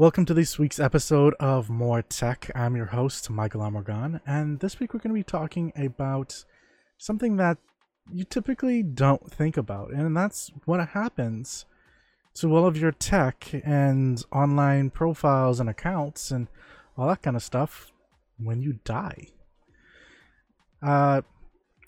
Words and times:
Welcome 0.00 0.26
to 0.26 0.34
this 0.34 0.60
week's 0.60 0.78
episode 0.78 1.34
of 1.40 1.68
More 1.68 2.02
Tech. 2.02 2.52
I'm 2.54 2.76
your 2.76 2.86
host, 2.86 3.28
Michael 3.30 3.62
Amorgan, 3.62 4.20
and 4.24 4.60
this 4.60 4.78
week 4.78 4.94
we're 4.94 5.00
going 5.00 5.12
to 5.12 5.18
be 5.18 5.24
talking 5.24 5.72
about 5.74 6.44
something 6.98 7.34
that 7.38 7.58
you 8.08 8.22
typically 8.22 8.84
don't 8.84 9.28
think 9.28 9.56
about, 9.56 9.90
and 9.90 10.16
that's 10.16 10.52
what 10.66 10.90
happens 10.90 11.66
to 12.34 12.56
all 12.56 12.64
of 12.64 12.76
your 12.76 12.92
tech 12.92 13.50
and 13.64 14.24
online 14.30 14.90
profiles 14.90 15.58
and 15.58 15.68
accounts 15.68 16.30
and 16.30 16.46
all 16.96 17.08
that 17.08 17.22
kind 17.22 17.34
of 17.34 17.42
stuff 17.42 17.90
when 18.38 18.62
you 18.62 18.78
die. 18.84 19.26
Uh, 20.80 21.22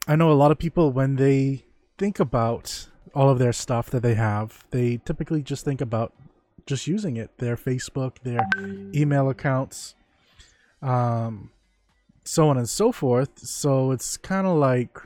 I 0.08 0.16
know 0.16 0.32
a 0.32 0.34
lot 0.34 0.50
of 0.50 0.58
people, 0.58 0.90
when 0.90 1.14
they 1.14 1.64
think 1.96 2.18
about 2.18 2.88
all 3.14 3.30
of 3.30 3.38
their 3.38 3.52
stuff 3.52 3.88
that 3.90 4.02
they 4.02 4.14
have, 4.14 4.64
they 4.72 4.96
typically 4.96 5.42
just 5.42 5.64
think 5.64 5.80
about 5.80 6.12
just 6.70 6.86
using 6.86 7.16
it 7.18 7.36
their 7.38 7.56
Facebook, 7.56 8.16
their 8.22 8.48
email 8.94 9.28
accounts, 9.28 9.94
um, 10.80 11.50
so 12.24 12.48
on 12.48 12.56
and 12.56 12.68
so 12.68 12.92
forth. 12.92 13.40
So 13.40 13.90
it's 13.90 14.16
kind 14.16 14.46
of 14.46 14.56
like 14.56 14.96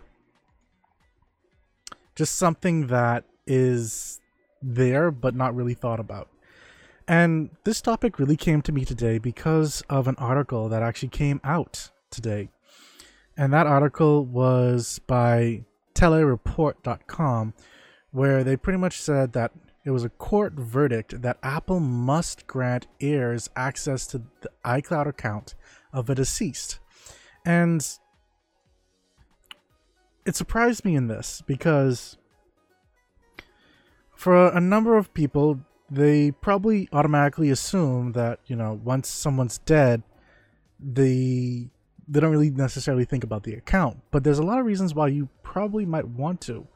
just 2.15 2.37
something 2.37 2.87
that 2.89 3.25
is 3.47 4.21
there 4.63 5.11
but 5.11 5.35
not 5.35 5.57
really 5.57 5.75
thought 5.75 5.99
about. 5.99 6.29
And 7.09 7.51
this 7.65 7.81
topic 7.81 8.19
really 8.19 8.37
came 8.37 8.63
to 8.63 8.73
me 8.73 8.85
today 8.85 9.19
because 9.19 9.83
of 9.91 10.07
an 10.07 10.15
article 10.17 10.69
that 10.69 10.83
actually 10.83 11.09
came 11.09 11.41
out 11.43 11.91
today. 12.11 12.51
And 13.37 13.53
that 13.53 13.67
article 13.67 14.25
was 14.25 15.01
by 15.07 15.65
telereport.com, 15.95 17.55
where 18.13 18.45
they 18.45 18.57
pretty 18.57 18.79
much 18.79 19.01
said 19.01 19.33
that 19.33 19.51
it 19.85 19.91
was 19.91 20.05
a 20.05 20.09
court 20.09 20.55
verdict 20.55 21.21
that 21.21 21.39
Apple 21.43 21.79
must 21.79 22.47
grant 22.47 22.87
heirs 23.01 23.51
access 23.55 24.07
to 24.09 24.23
the 24.41 24.51
iCloud 24.65 25.07
account 25.07 25.55
of 25.93 26.09
a 26.09 26.15
deceased. 26.15 26.79
And 27.45 27.87
it 30.25 30.35
surprised 30.37 30.85
me 30.85 30.97
in 30.97 31.09
this 31.09 31.43
because 31.47 32.17
for 34.17 34.49
a 34.49 34.61
number 34.61 34.97
of 34.97 35.13
people, 35.13 35.61
they 35.91 36.31
probably 36.31 36.89
automatically 36.93 37.51
assume 37.51 38.13
that, 38.13 38.41
you 38.47 38.57
know, 38.57 38.81
once 38.83 39.09
someone's 39.09 39.59
dead, 39.59 40.03
they 40.81 41.71
they 42.07 42.21
don't 42.21 42.31
really 42.31 42.51
necessarily 42.51 43.05
think 43.05 43.25
about 43.25 43.45
the 43.45 43.55
account. 43.55 43.99
But 44.11 44.25
there's 44.25 44.39
a 44.39 44.43
lot 44.43 44.59
of 44.59 44.67
reasons 44.67 44.95
why 44.95 45.09
you 45.09 45.29
probably 45.43 45.87
might 45.87 46.07
want 46.07 46.41
to. 46.43 46.67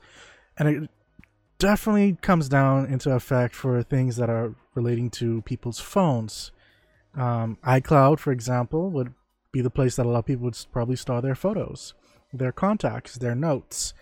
And 0.57 0.69
it 0.69 0.91
definitely 1.59 2.17
comes 2.21 2.49
down 2.49 2.87
into 2.87 3.11
effect 3.11 3.55
for 3.55 3.83
things 3.83 4.17
that 4.17 4.31
are 4.31 4.55
relating 4.75 5.11
to 5.11 5.43
people's 5.43 5.81
phones. 5.81 6.53
Um, 7.17 7.59
iCloud, 7.65 8.19
for 8.19 8.33
example, 8.33 8.91
would 8.91 9.13
be 9.51 9.61
the 9.61 9.71
place 9.71 9.97
that 9.97 10.07
a 10.07 10.09
lot 10.09 10.21
of 10.21 10.27
people 10.27 10.45
would 10.45 10.67
probably 10.73 10.97
store 10.97 11.21
their 11.21 11.35
photos, 11.35 11.95
their 12.33 12.53
contacts, 12.53 13.15
their 13.17 13.35
notes, 13.35 13.93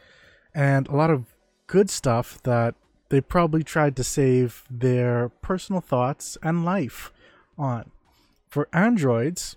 and 0.55 0.87
a 0.89 0.97
lot 0.97 1.11
of 1.11 1.35
good 1.67 1.89
stuff 1.89 2.43
that 2.43 2.75
they 3.09 3.21
probably 3.21 3.63
tried 3.63 3.97
to 3.97 4.05
save 4.05 4.65
their 4.71 5.29
personal 5.41 5.81
thoughts 5.81 6.37
and 6.43 6.65
life 6.65 7.13
on. 7.57 7.91
For 8.49 8.69
Androids, 8.73 9.57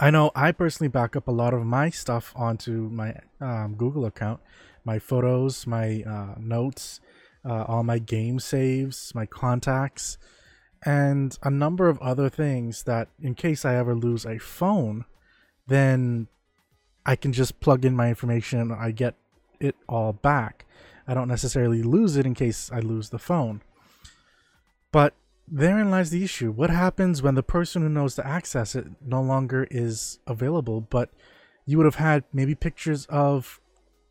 I 0.00 0.10
know 0.10 0.30
I 0.34 0.52
personally 0.52 0.88
back 0.88 1.14
up 1.14 1.28
a 1.28 1.32
lot 1.32 1.54
of 1.54 1.64
my 1.64 1.90
stuff 1.90 2.32
onto 2.34 2.88
my 2.90 3.14
um, 3.40 3.74
Google 3.76 4.06
account, 4.06 4.40
my 4.84 4.98
photos, 4.98 5.66
my 5.66 6.02
uh, 6.06 6.34
notes, 6.38 7.00
uh, 7.44 7.64
all 7.64 7.82
my 7.82 7.98
game 7.98 8.38
saves, 8.38 9.12
my 9.14 9.26
contacts, 9.26 10.18
and 10.84 11.38
a 11.42 11.50
number 11.50 11.88
of 11.88 11.98
other 12.00 12.28
things 12.28 12.84
that, 12.84 13.08
in 13.20 13.34
case 13.34 13.64
I 13.64 13.76
ever 13.76 13.94
lose 13.94 14.24
a 14.24 14.38
phone, 14.38 15.04
then 15.66 16.28
I 17.06 17.16
can 17.16 17.32
just 17.32 17.60
plug 17.60 17.84
in 17.84 17.96
my 17.96 18.08
information 18.08 18.60
and 18.60 18.72
I 18.72 18.90
get 18.90 19.14
it 19.60 19.76
all 19.88 20.12
back. 20.12 20.66
I 21.06 21.14
don't 21.14 21.28
necessarily 21.28 21.82
lose 21.82 22.16
it 22.16 22.26
in 22.26 22.34
case 22.34 22.70
I 22.72 22.80
lose 22.80 23.10
the 23.10 23.18
phone. 23.18 23.62
But 24.92 25.14
therein 25.48 25.90
lies 25.90 26.10
the 26.10 26.24
issue. 26.24 26.50
What 26.50 26.70
happens 26.70 27.22
when 27.22 27.34
the 27.34 27.42
person 27.42 27.82
who 27.82 27.88
knows 27.88 28.14
to 28.16 28.26
access 28.26 28.74
it 28.74 28.86
no 29.04 29.20
longer 29.22 29.66
is 29.70 30.18
available, 30.26 30.80
but 30.80 31.10
you 31.64 31.76
would 31.76 31.86
have 31.86 31.96
had 31.96 32.24
maybe 32.32 32.54
pictures 32.54 33.06
of 33.06 33.60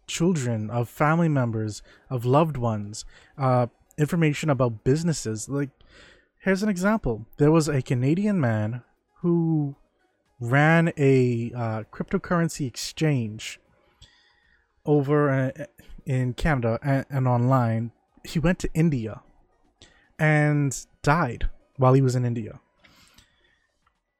children, 0.07 0.69
of 0.69 0.89
family 0.89 1.29
members, 1.29 1.81
of 2.09 2.25
loved 2.25 2.57
ones, 2.57 3.05
uh, 3.37 3.67
information 3.97 4.49
about 4.49 4.83
businesses. 4.83 5.47
Like, 5.47 5.69
here's 6.39 6.63
an 6.63 6.69
example 6.69 7.25
there 7.37 7.51
was 7.51 7.67
a 7.67 7.81
Canadian 7.81 8.39
man 8.39 8.83
who 9.21 9.75
ran 10.39 10.91
a 10.97 11.51
uh, 11.55 11.83
cryptocurrency 11.91 12.65
exchange 12.65 13.59
over 14.85 15.29
uh, 15.29 15.65
in 16.05 16.33
Canada 16.33 16.79
and, 16.83 17.05
and 17.09 17.27
online. 17.27 17.91
He 18.23 18.39
went 18.39 18.59
to 18.59 18.69
India 18.73 19.21
and 20.19 20.85
died 21.01 21.49
while 21.77 21.93
he 21.93 22.01
was 22.01 22.15
in 22.15 22.25
India. 22.25 22.59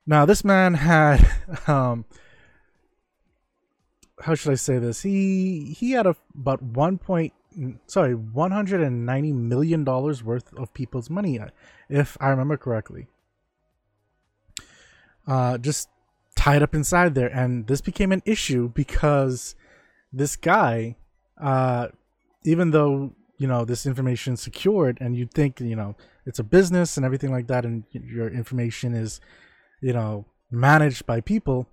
Now, 0.05 0.25
this 0.25 0.43
man 0.43 0.75
had, 0.75 1.27
um, 1.67 2.05
how 4.21 4.35
should 4.35 4.51
I 4.51 4.55
say 4.55 4.77
this? 4.79 5.01
He 5.01 5.75
he 5.77 5.91
had 5.91 6.05
a, 6.07 6.15
about 6.35 6.61
one 6.61 6.97
point, 6.97 7.33
sorry, 7.87 8.15
one 8.15 8.51
hundred 8.51 8.81
and 8.81 9.05
ninety 9.05 9.31
million 9.31 9.83
dollars 9.83 10.23
worth 10.23 10.53
of 10.57 10.73
people's 10.73 11.09
money, 11.09 11.39
if 11.89 12.17
I 12.19 12.29
remember 12.29 12.57
correctly. 12.57 13.07
Uh, 15.27 15.57
just 15.57 15.89
tied 16.35 16.63
up 16.63 16.73
inside 16.73 17.15
there, 17.15 17.29
and 17.29 17.67
this 17.67 17.81
became 17.81 18.11
an 18.11 18.21
issue 18.25 18.69
because 18.69 19.55
this 20.11 20.35
guy, 20.35 20.95
uh, 21.39 21.87
even 22.43 22.71
though 22.71 23.13
you 23.37 23.47
know 23.47 23.65
this 23.65 23.87
information 23.87 24.37
secured 24.37 24.99
and 25.01 25.15
you'd 25.15 25.33
think 25.33 25.59
you 25.59 25.75
know 25.75 25.95
it's 26.27 26.37
a 26.37 26.43
business 26.43 26.95
and 26.95 27.03
everything 27.03 27.31
like 27.31 27.47
that 27.47 27.65
and 27.65 27.83
your 27.91 28.29
information 28.29 28.93
is 28.93 29.19
you 29.81 29.93
know 29.93 30.25
managed 30.51 31.07
by 31.07 31.19
people 31.19 31.67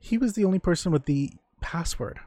he 0.00 0.18
was 0.18 0.32
the 0.32 0.44
only 0.44 0.58
person 0.58 0.90
with 0.90 1.04
the 1.04 1.30
password 1.60 2.20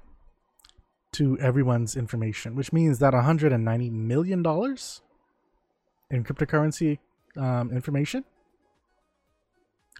to 1.13 1.37
everyone's 1.39 1.95
information 1.95 2.55
which 2.55 2.71
means 2.71 2.99
that 2.99 3.13
190 3.13 3.89
million 3.89 4.41
dollars 4.41 5.01
in 6.09 6.23
cryptocurrency 6.23 6.99
um, 7.37 7.71
information 7.71 8.23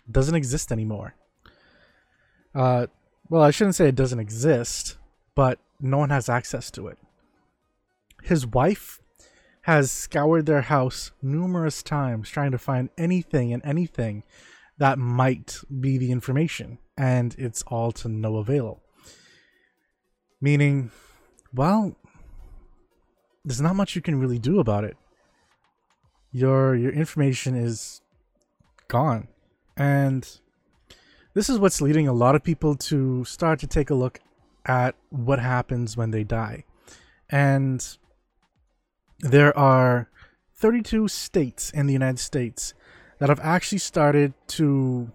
doesn't 0.10 0.36
exist 0.36 0.72
anymore 0.72 1.16
uh, 2.56 2.88
well 3.30 3.42
i 3.42 3.52
shouldn't 3.52 3.76
say 3.76 3.88
it 3.88 3.96
doesn't 3.96 4.20
exist 4.20 4.98
but 5.36 5.60
no 5.80 5.98
one 5.98 6.10
has 6.10 6.30
access 6.30 6.72
to 6.72 6.88
it 6.88 6.98
his 8.24 8.46
wife 8.46 9.02
has 9.64 9.92
scoured 9.92 10.46
their 10.46 10.62
house 10.62 11.12
numerous 11.22 11.84
times 11.84 12.30
trying 12.30 12.52
to 12.52 12.58
find 12.58 12.90
anything 12.98 13.54
and 13.54 13.64
anything 13.66 14.24
that 14.82 14.98
might 14.98 15.60
be 15.80 16.00
the 16.00 16.12
information, 16.12 16.80
and 16.98 17.36
it's 17.38 17.62
all 17.68 17.92
to 17.92 18.10
no 18.10 18.38
avail. 18.38 18.82
Meaning, 20.42 20.92
well, 21.54 21.96
there's 23.46 23.62
not 23.62 23.76
much 23.76 23.96
you 23.96 24.02
can 24.02 24.20
really 24.20 24.40
do 24.40 24.60
about 24.60 24.84
it. 24.84 24.98
Your 26.32 26.76
your 26.76 26.92
information 26.92 27.56
is 27.56 28.02
gone. 28.88 29.28
And 29.78 30.28
this 31.34 31.50
is 31.50 31.60
what's 31.60 31.82
leading 31.82 32.08
a 32.08 32.14
lot 32.14 32.36
of 32.36 32.44
people 32.44 32.76
to 32.76 33.24
start 33.26 33.60
to 33.60 33.68
take 33.68 33.90
a 33.90 33.96
look 33.96 34.20
at 34.66 34.96
what 35.10 35.40
happens 35.40 35.96
when 35.96 36.12
they 36.12 36.24
die. 36.24 36.66
And 37.30 37.98
there 39.20 39.58
are 39.58 40.10
32 40.56 41.08
states 41.08 41.72
in 41.72 41.88
the 41.88 41.94
United 41.94 42.20
States 42.20 42.74
that 43.20 43.30
have 43.30 43.40
actually 43.40 43.78
started 43.78 44.34
to. 44.48 45.12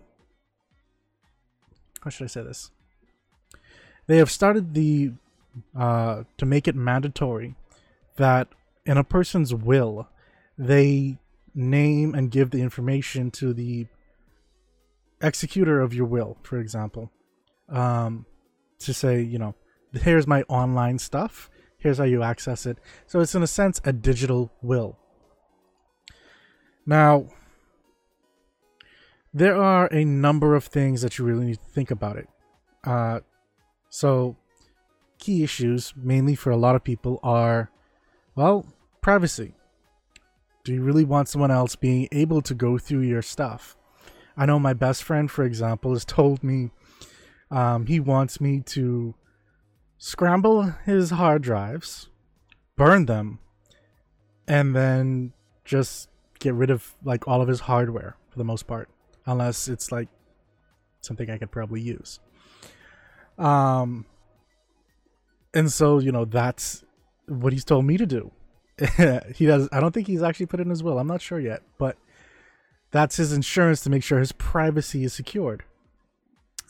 How 2.02 2.10
should 2.10 2.24
I 2.24 2.28
say 2.28 2.42
this? 2.42 2.70
They 4.06 4.18
have 4.18 4.30
started 4.30 4.74
the 4.74 5.12
uh, 5.76 6.24
to 6.36 6.46
make 6.46 6.68
it 6.68 6.74
mandatory 6.74 7.54
that 8.16 8.48
in 8.84 8.96
a 8.96 9.04
person's 9.04 9.54
will, 9.54 10.08
they 10.58 11.18
name 11.54 12.14
and 12.14 12.30
give 12.30 12.50
the 12.50 12.60
information 12.60 13.30
to 13.30 13.52
the 13.52 13.86
executor 15.20 15.80
of 15.80 15.94
your 15.94 16.06
will, 16.06 16.36
for 16.42 16.58
example, 16.58 17.10
um, 17.68 18.26
to 18.78 18.92
say, 18.92 19.22
you 19.22 19.38
know, 19.38 19.54
here's 19.92 20.26
my 20.26 20.42
online 20.42 20.98
stuff 20.98 21.50
here's 21.78 21.98
how 21.98 22.04
you 22.04 22.22
access 22.22 22.66
it. 22.66 22.78
So 23.06 23.20
it's 23.20 23.34
in 23.34 23.42
a 23.42 23.46
sense 23.46 23.80
a 23.84 23.92
digital 23.92 24.50
will. 24.60 24.98
Now, 26.84 27.28
there 29.32 29.56
are 29.56 29.86
a 29.92 30.04
number 30.04 30.54
of 30.54 30.64
things 30.64 31.02
that 31.02 31.18
you 31.18 31.24
really 31.24 31.46
need 31.46 31.58
to 31.58 31.72
think 31.72 31.90
about 31.90 32.16
it. 32.16 32.28
Uh, 32.84 33.20
so, 33.90 34.36
key 35.18 35.42
issues, 35.42 35.94
mainly 35.96 36.34
for 36.34 36.50
a 36.50 36.56
lot 36.56 36.76
of 36.76 36.84
people, 36.84 37.20
are 37.22 37.70
well, 38.34 38.66
privacy. 39.00 39.54
Do 40.64 40.74
you 40.74 40.82
really 40.82 41.04
want 41.04 41.28
someone 41.28 41.50
else 41.50 41.76
being 41.76 42.08
able 42.12 42.42
to 42.42 42.54
go 42.54 42.76
through 42.76 43.02
your 43.02 43.22
stuff? 43.22 43.76
I 44.36 44.44
know 44.46 44.58
my 44.58 44.74
best 44.74 45.02
friend, 45.02 45.30
for 45.30 45.44
example, 45.44 45.92
has 45.92 46.04
told 46.04 46.44
me 46.44 46.70
um, 47.50 47.86
he 47.86 48.00
wants 48.00 48.40
me 48.40 48.60
to 48.66 49.14
scramble 49.96 50.74
his 50.84 51.10
hard 51.10 51.42
drives, 51.42 52.10
burn 52.76 53.06
them, 53.06 53.38
and 54.46 54.76
then 54.76 55.32
just 55.64 56.08
get 56.38 56.54
rid 56.54 56.70
of 56.70 56.94
like 57.02 57.26
all 57.26 57.40
of 57.40 57.48
his 57.48 57.60
hardware 57.60 58.16
for 58.28 58.38
the 58.38 58.44
most 58.44 58.66
part, 58.66 58.88
unless 59.24 59.68
it's 59.68 59.90
like 59.90 60.08
something 61.00 61.30
I 61.30 61.38
could 61.38 61.50
probably 61.50 61.80
use. 61.80 62.20
Um, 63.38 64.06
and 65.54 65.70
so 65.70 65.98
you 65.98 66.12
know 66.12 66.24
that's 66.24 66.84
what 67.28 67.52
he's 67.52 67.64
told 67.64 67.84
me 67.84 67.96
to 67.96 68.06
do. 68.06 68.30
he 69.34 69.46
does. 69.46 69.68
I 69.72 69.80
don't 69.80 69.92
think 69.92 70.06
he's 70.06 70.22
actually 70.22 70.46
put 70.46 70.60
it 70.60 70.64
in 70.64 70.70
his 70.70 70.82
will. 70.82 70.98
I'm 70.98 71.06
not 71.06 71.22
sure 71.22 71.40
yet, 71.40 71.62
but 71.78 71.96
that's 72.90 73.16
his 73.16 73.32
insurance 73.32 73.80
to 73.82 73.90
make 73.90 74.02
sure 74.02 74.18
his 74.18 74.32
privacy 74.32 75.04
is 75.04 75.12
secured. 75.12 75.64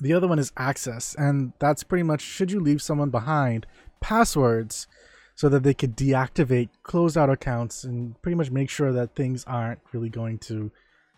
The 0.01 0.13
other 0.13 0.29
one 0.29 0.39
is 0.39 0.53
access, 0.57 1.15
and 1.15 1.53
that's 1.59 1.83
pretty 1.83 2.03
much 2.03 2.21
should 2.21 2.53
you 2.53 2.61
leave 2.61 2.83
someone 2.83 3.11
behind 3.11 3.67
passwords 4.01 4.87
so 5.35 5.49
that 5.51 5.63
they 5.63 5.75
could 5.75 5.97
deactivate 5.97 6.71
close 6.83 7.17
out 7.17 7.31
accounts 7.31 7.85
and 7.85 8.21
pretty 8.23 8.35
much 8.35 8.51
make 8.51 8.71
sure 8.71 8.93
that 8.93 9.15
things 9.15 9.45
aren't 9.47 9.81
really 9.93 10.09
going 10.09 10.39
to 10.39 10.71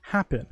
happen. 0.02 0.46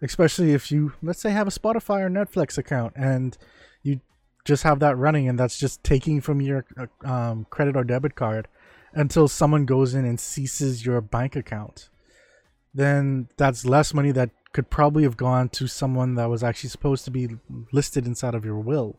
Especially 0.00 0.52
if 0.52 0.70
you, 0.70 0.92
let's 1.02 1.20
say, 1.20 1.30
have 1.30 1.48
a 1.48 1.50
Spotify 1.50 2.00
or 2.02 2.08
Netflix 2.08 2.56
account 2.56 2.94
and 2.96 3.36
you 3.82 4.00
just 4.44 4.62
have 4.62 4.80
that 4.80 4.96
running 4.96 5.28
and 5.28 5.38
that's 5.38 5.58
just 5.58 5.82
taking 5.84 6.20
from 6.20 6.40
your 6.40 6.64
uh, 6.78 7.08
um, 7.08 7.46
credit 7.50 7.76
or 7.76 7.84
debit 7.84 8.14
card 8.14 8.48
until 8.92 9.28
someone 9.28 9.64
goes 9.66 9.94
in 9.94 10.04
and 10.04 10.18
ceases 10.18 10.84
your 10.84 11.00
bank 11.00 11.36
account. 11.36 11.88
Then 12.74 13.28
that's 13.36 13.64
less 13.64 13.92
money 13.94 14.12
that 14.12 14.30
could 14.52 14.70
probably 14.70 15.02
have 15.04 15.16
gone 15.16 15.48
to 15.50 15.66
someone 15.66 16.14
that 16.16 16.28
was 16.28 16.42
actually 16.42 16.70
supposed 16.70 17.04
to 17.04 17.10
be 17.10 17.28
listed 17.72 18.06
inside 18.06 18.34
of 18.34 18.44
your 18.44 18.58
will. 18.58 18.96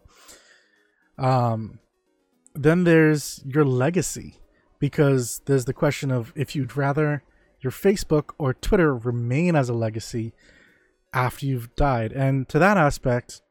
Um, 1.17 1.79
then 2.53 2.83
there's 2.83 3.41
your 3.45 3.65
legacy, 3.65 4.41
because 4.79 5.41
there's 5.45 5.65
the 5.65 5.73
question 5.73 6.11
of 6.11 6.33
if 6.35 6.55
you'd 6.55 6.75
rather 6.75 7.23
your 7.61 7.71
Facebook 7.71 8.31
or 8.37 8.53
Twitter 8.53 8.95
remain 8.95 9.55
as 9.55 9.69
a 9.69 9.73
legacy 9.73 10.33
after 11.13 11.45
you've 11.45 11.75
died. 11.75 12.11
And 12.11 12.49
to 12.49 12.59
that 12.59 12.77
aspect, 12.77 13.41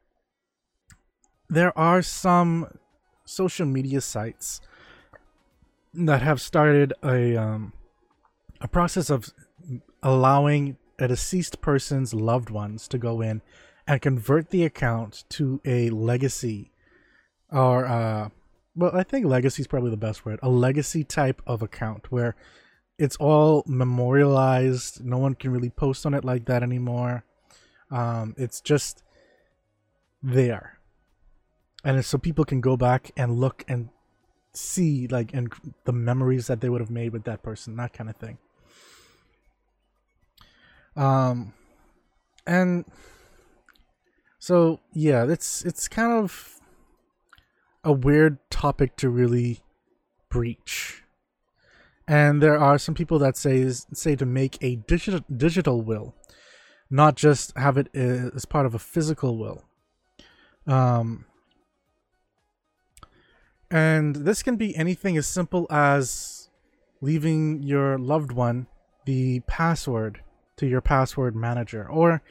there 1.50 1.76
are 1.78 2.02
some 2.02 2.78
social 3.24 3.66
media 3.66 4.00
sites 4.00 4.60
that 5.92 6.22
have 6.22 6.40
started 6.40 6.92
a 7.02 7.36
um, 7.36 7.72
a 8.60 8.68
process 8.68 9.10
of 9.10 9.32
allowing 10.02 10.76
a 10.98 11.08
deceased 11.08 11.60
person's 11.60 12.14
loved 12.14 12.50
ones 12.50 12.86
to 12.88 12.98
go 12.98 13.20
in 13.20 13.42
and 13.86 14.00
convert 14.00 14.50
the 14.50 14.64
account 14.64 15.24
to 15.30 15.60
a 15.64 15.90
legacy 15.90 16.70
or 17.50 17.86
uh 17.86 18.28
well 18.76 18.94
i 18.94 19.02
think 19.02 19.26
legacy 19.26 19.62
is 19.62 19.66
probably 19.66 19.90
the 19.90 19.96
best 19.96 20.24
word 20.24 20.38
a 20.42 20.48
legacy 20.48 21.02
type 21.02 21.42
of 21.46 21.62
account 21.62 22.12
where 22.12 22.36
it's 23.00 23.16
all 23.16 23.64
memorialized. 23.66 25.02
No 25.02 25.16
one 25.16 25.34
can 25.34 25.50
really 25.50 25.70
post 25.70 26.04
on 26.04 26.12
it 26.12 26.22
like 26.22 26.44
that 26.44 26.62
anymore. 26.62 27.24
Um 27.90 28.34
it's 28.36 28.60
just 28.60 29.02
there 30.22 30.79
and 31.84 32.04
so 32.04 32.18
people 32.18 32.44
can 32.44 32.60
go 32.60 32.76
back 32.76 33.10
and 33.16 33.38
look 33.38 33.64
and 33.68 33.88
see 34.52 35.06
like 35.06 35.32
and 35.32 35.52
the 35.84 35.92
memories 35.92 36.46
that 36.48 36.60
they 36.60 36.68
would 36.68 36.80
have 36.80 36.90
made 36.90 37.12
with 37.12 37.24
that 37.24 37.42
person 37.42 37.76
that 37.76 37.92
kind 37.92 38.10
of 38.10 38.16
thing 38.16 38.38
um, 40.96 41.54
and 42.46 42.84
so 44.38 44.80
yeah, 44.92 45.26
it's 45.28 45.64
it's 45.64 45.86
kind 45.86 46.12
of 46.12 46.58
a 47.84 47.92
weird 47.92 48.38
topic 48.50 48.96
to 48.96 49.08
really 49.08 49.60
breach. 50.30 51.02
And 52.08 52.42
there 52.42 52.58
are 52.58 52.78
some 52.78 52.94
people 52.94 53.18
that 53.20 53.36
say 53.36 53.68
say 53.70 54.16
to 54.16 54.26
make 54.26 54.58
a 54.62 54.76
digital 54.76 55.20
digital 55.34 55.82
will, 55.82 56.14
not 56.90 57.16
just 57.16 57.56
have 57.56 57.76
it 57.76 57.94
as 57.94 58.46
part 58.46 58.66
of 58.66 58.74
a 58.74 58.78
physical 58.78 59.38
will. 59.38 59.64
Um, 60.66 61.26
and 63.70 64.16
this 64.16 64.42
can 64.42 64.56
be 64.56 64.74
anything 64.76 65.16
as 65.16 65.26
simple 65.26 65.66
as 65.70 66.48
leaving 67.00 67.62
your 67.62 67.98
loved 67.98 68.32
one 68.32 68.66
the 69.06 69.40
password 69.40 70.22
to 70.56 70.66
your 70.66 70.80
password 70.80 71.34
manager. 71.34 71.88
Or 71.88 72.22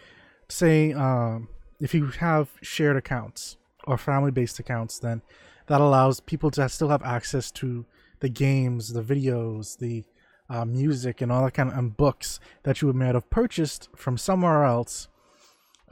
say 0.48 0.94
um, 0.94 1.50
if 1.80 1.94
you 1.94 2.08
have 2.08 2.50
shared 2.62 2.98
accounts 2.98 3.58
or 3.86 3.98
family 3.98 4.32
based 4.32 4.60
accounts, 4.60 5.00
then 5.00 5.22
that 5.68 5.82
allows 5.82 6.20
people 6.20 6.52
to 6.52 6.68
still 6.70 6.90
have 6.90 7.04
access 7.04 7.52
to 7.52 7.86
the 8.20 8.30
games, 8.30 8.94
the 8.94 9.02
videos, 9.02 9.78
the 9.78 10.04
uh, 10.50 10.66
music, 10.66 11.22
and 11.22 11.32
all 11.32 11.46
that 11.46 11.54
kind 11.54 11.70
of 11.72 11.78
and 11.78 11.96
books 11.96 12.40
that 12.64 12.82
you 12.82 12.92
might 12.92 13.16
have 13.16 13.30
purchased 13.30 13.90
from 13.96 14.18
somewhere 14.18 14.64
else. 14.64 15.08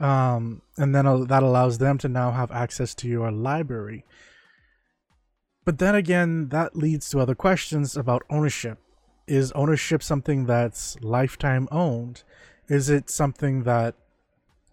Um, 0.00 0.62
and 0.76 0.94
then 0.94 1.06
uh, 1.06 1.18
that 1.24 1.42
allows 1.42 1.78
them 1.78 1.98
to 1.98 2.08
now 2.08 2.30
have 2.32 2.50
access 2.52 2.94
to 2.96 3.08
your 3.08 3.30
library. 3.30 4.04
But 5.68 5.76
then 5.76 5.94
again, 5.94 6.48
that 6.48 6.76
leads 6.76 7.10
to 7.10 7.20
other 7.20 7.34
questions 7.34 7.94
about 7.94 8.22
ownership 8.30 8.78
is 9.26 9.52
ownership 9.52 10.02
something 10.02 10.46
that's 10.46 10.96
lifetime 11.02 11.68
owned? 11.70 12.22
Is 12.68 12.88
it 12.88 13.10
something 13.10 13.64
that 13.64 13.94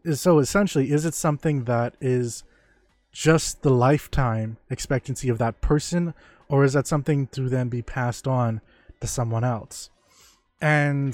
is 0.06 0.22
so 0.22 0.40
essentially 0.40 0.92
is 0.92 1.04
it 1.04 1.14
something 1.14 1.66
that 1.66 1.96
is 2.00 2.46
just 3.12 3.62
the 3.62 3.72
lifetime 3.72 4.56
expectancy 4.70 5.28
of 5.28 5.38
that 5.38 5.60
person 5.60 6.14
or 6.48 6.64
is 6.64 6.72
that 6.72 6.88
something 6.88 7.28
to 7.28 7.50
then 7.50 7.68
be 7.68 7.82
passed 7.82 8.26
on 8.26 8.62
to 9.02 9.08
someone 9.08 9.44
else? 9.44 9.90
And 10.62 11.12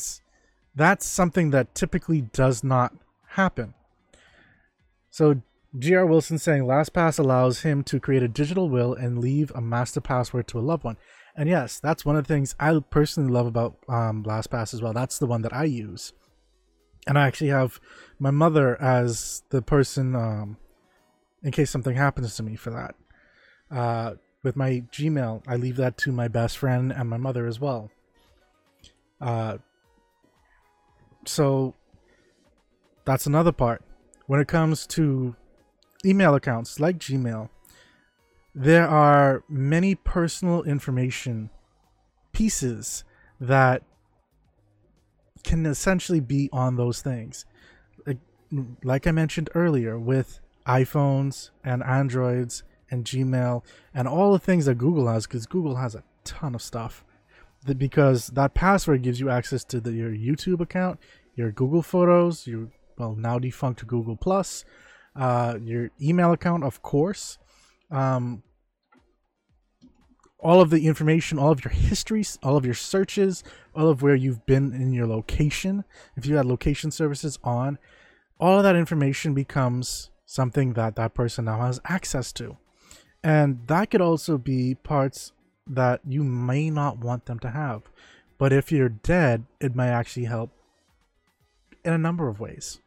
that's 0.76 1.08
something 1.08 1.50
that 1.50 1.74
typically 1.74 2.22
does 2.22 2.64
not 2.64 2.94
happen. 3.30 3.74
So 5.10 5.42
G.R. 5.78 6.06
Wilson 6.06 6.38
saying 6.38 6.64
LastPass 6.64 7.18
allows 7.18 7.62
him 7.62 7.84
to 7.84 8.00
create 8.00 8.24
a 8.24 8.28
digital 8.28 8.70
will 8.70 8.94
and 8.94 9.20
leave 9.20 9.52
a 9.56 9.62
master 9.62 10.02
password 10.02 10.48
to 10.50 10.60
a 10.60 10.62
loved 10.62 10.84
one. 10.84 10.98
And 11.36 11.48
yes, 11.48 11.80
that's 11.80 12.04
one 12.04 12.18
of 12.18 12.28
the 12.28 12.34
things 12.34 12.56
I 12.60 12.78
personally 12.90 13.32
love 13.32 13.46
about 13.46 13.78
um, 13.88 14.24
LastPass 14.24 14.74
as 14.74 14.82
well. 14.82 14.92
That's 14.92 15.18
the 15.18 15.28
one 15.28 15.44
that 15.44 15.54
I 15.54 15.64
use. 15.64 16.12
And 17.08 17.18
I 17.18 17.26
actually 17.26 17.50
have 17.52 17.80
my 18.20 18.32
mother 18.32 18.80
as 18.82 19.44
the 19.50 19.62
person 19.62 20.14
um, 20.14 20.58
in 21.42 21.52
case 21.52 21.72
something 21.72 21.96
happens 21.96 22.36
to 22.36 22.44
me 22.44 22.56
for 22.56 22.72
that. 22.72 22.96
Uh, 23.76 24.16
with 24.44 24.58
my 24.58 24.84
Gmail, 24.92 25.42
I 25.48 25.56
leave 25.56 25.78
that 25.78 25.98
to 26.00 26.12
my 26.12 26.28
best 26.28 26.58
friend 26.58 26.92
and 26.92 27.10
my 27.10 27.18
mother 27.18 27.48
as 27.48 27.60
well. 27.60 27.90
Uh, 29.22 29.60
so 31.26 31.76
that's 33.06 33.26
another 33.26 33.52
part. 33.54 33.84
When 34.28 34.40
it 34.40 34.48
comes 34.48 34.86
to 34.88 35.36
email 36.06 36.36
accounts 36.36 36.80
like 36.80 36.98
Gmail, 36.98 37.50
there 38.54 38.88
are 38.88 39.44
many 39.48 39.96
personal 39.96 40.64
information 40.64 41.50
pieces 42.34 43.04
that 43.40 43.84
can 45.44 45.66
essentially 45.66 46.20
be 46.20 46.50
on 46.52 46.76
those 46.76 47.02
things. 47.02 47.46
Like, 48.84 49.08
I 49.08 49.12
mentioned 49.12 49.50
earlier, 49.56 49.98
with 49.98 50.42
iPhones 50.68 51.52
and 51.64 51.82
Androids 51.84 52.64
and 52.90 53.06
Gmail 53.06 53.64
and 53.94 54.08
all 54.08 54.34
the 54.34 54.40
things 54.40 54.66
that 54.66 54.76
Google 54.76 55.08
has, 55.08 55.26
because 55.26 55.46
Google 55.46 55.78
has 55.78 55.96
a 55.96 56.04
ton 56.26 56.54
of 56.54 56.62
stuff. 56.62 57.06
Because 57.78 58.28
that 58.28 58.54
password 58.54 59.04
gives 59.04 59.20
you 59.20 59.30
access 59.30 59.64
to 59.66 59.80
the, 59.80 59.94
your 59.94 60.12
YouTube 60.12 60.60
account, 60.60 61.00
your 61.36 61.52
Google 61.52 61.82
Photos, 61.82 62.46
your 62.46 62.70
well 62.98 63.16
now 63.16 63.40
defunct 63.40 63.88
Google 63.88 64.18
Plus, 64.18 64.66
uh, 65.16 65.58
your 65.62 65.92
email 66.02 66.32
account, 66.32 66.64
of 66.64 66.82
course, 66.82 67.38
um, 67.90 68.44
all 70.40 70.62
of 70.62 70.70
the 70.70 70.88
information, 70.88 71.38
all 71.38 71.52
of 71.52 71.64
your 71.64 71.72
histories, 71.72 72.40
all 72.42 72.58
of 72.58 72.66
your 72.66 72.74
searches, 72.74 73.44
all 73.76 73.90
of 73.90 74.02
where 74.02 74.16
you've 74.16 74.46
been 74.46 74.74
in 74.74 74.92
your 74.92 75.08
location. 75.08 75.84
If 76.16 76.26
you 76.26 76.36
had 76.36 76.46
location 76.46 76.92
services 76.92 77.38
on, 77.44 77.78
all 78.40 78.58
of 78.58 78.64
that 78.64 78.76
information 78.76 79.34
becomes 79.34 80.10
something 80.26 80.74
that 80.74 80.96
that 80.96 81.14
person 81.14 81.46
now 81.46 81.60
has 81.60 81.80
access 81.86 82.32
to. 82.34 82.58
And 83.24 83.68
that 83.68 83.92
could 83.92 84.02
also 84.02 84.38
be 84.38 84.76
parts 84.76 85.32
that 85.68 86.02
you 86.08 86.24
may 86.24 86.70
not 86.70 86.98
want 86.98 87.26
them 87.26 87.38
to 87.40 87.52
have. 87.52 87.84
But 88.40 88.52
if 88.52 88.72
you're 88.72 88.90
dead, 88.90 89.46
it 89.60 89.76
might 89.76 89.90
actually 89.90 90.26
help 90.26 90.50
in 91.86 91.94
a 91.94 91.98
number 91.98 92.28
of 92.28 92.40
ways. 92.40 92.80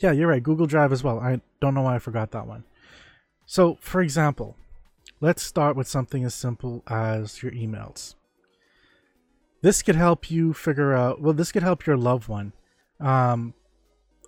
Yeah, 0.00 0.12
you're 0.12 0.28
right. 0.28 0.42
Google 0.42 0.66
Drive 0.66 0.92
as 0.92 1.02
well. 1.02 1.18
I 1.20 1.40
don't 1.60 1.74
know 1.74 1.82
why 1.82 1.96
I 1.96 1.98
forgot 1.98 2.32
that 2.32 2.46
one. 2.46 2.64
So, 3.46 3.78
for 3.80 4.00
example, 4.00 4.56
let's 5.20 5.42
start 5.42 5.76
with 5.76 5.88
something 5.88 6.24
as 6.24 6.34
simple 6.34 6.82
as 6.88 7.42
your 7.42 7.52
emails. 7.52 8.14
this 9.62 9.82
could 9.82 9.96
help 9.96 10.30
you 10.30 10.52
figure 10.52 10.92
out. 10.92 11.20
Well, 11.22 11.32
this 11.32 11.50
could 11.52 11.62
help 11.62 11.86
your 11.86 11.96
loved 11.96 12.28
one 12.28 12.52
um, 13.00 13.54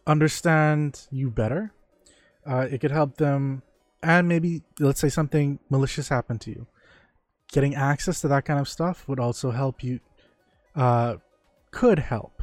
understand 0.07 1.07
you 1.11 1.31
better. 1.31 1.73
Uh, 2.47 2.67
it 2.71 2.81
could 2.81 2.91
help 2.91 3.17
them, 3.17 3.63
and 4.03 4.29
maybe 4.29 4.63
let's 4.79 5.01
say 5.01 5.09
something 5.09 5.59
malicious 5.69 6.09
happened 6.09 6.41
to 6.43 6.51
you. 6.51 6.67
Getting 7.53 7.75
access 7.75 8.21
to 8.21 8.29
that 8.29 8.45
kind 8.45 8.61
of 8.61 8.69
stuff 8.69 9.07
would 9.09 9.21
also 9.21 9.51
help 9.51 9.83
you. 9.83 10.01
Uh, 10.75 11.17
could 11.71 11.99
help 11.99 12.36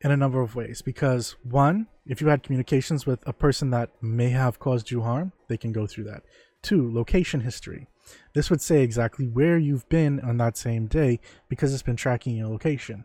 in 0.00 0.10
a 0.10 0.16
number 0.16 0.40
of 0.40 0.54
ways. 0.54 0.82
Because 0.82 1.36
one 1.42 1.86
if 2.06 2.20
you 2.20 2.28
had 2.28 2.42
communications 2.42 3.06
with 3.06 3.20
a 3.26 3.32
person 3.32 3.70
that 3.70 3.90
may 4.00 4.30
have 4.30 4.58
caused 4.58 4.90
you 4.90 5.02
harm 5.02 5.32
they 5.48 5.56
can 5.56 5.72
go 5.72 5.86
through 5.86 6.04
that. 6.04 6.22
Two 6.62 6.92
location 6.92 7.40
history. 7.40 7.86
This 8.34 8.50
would 8.50 8.62
say 8.62 8.82
exactly 8.82 9.26
where 9.26 9.58
you've 9.58 9.88
been 9.88 10.20
on 10.20 10.38
that 10.38 10.56
same 10.56 10.86
day 10.86 11.20
because 11.48 11.74
it's 11.74 11.82
been 11.82 11.96
tracking 11.96 12.36
your 12.36 12.48
location. 12.48 13.04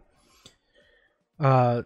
Uh, 1.39 1.83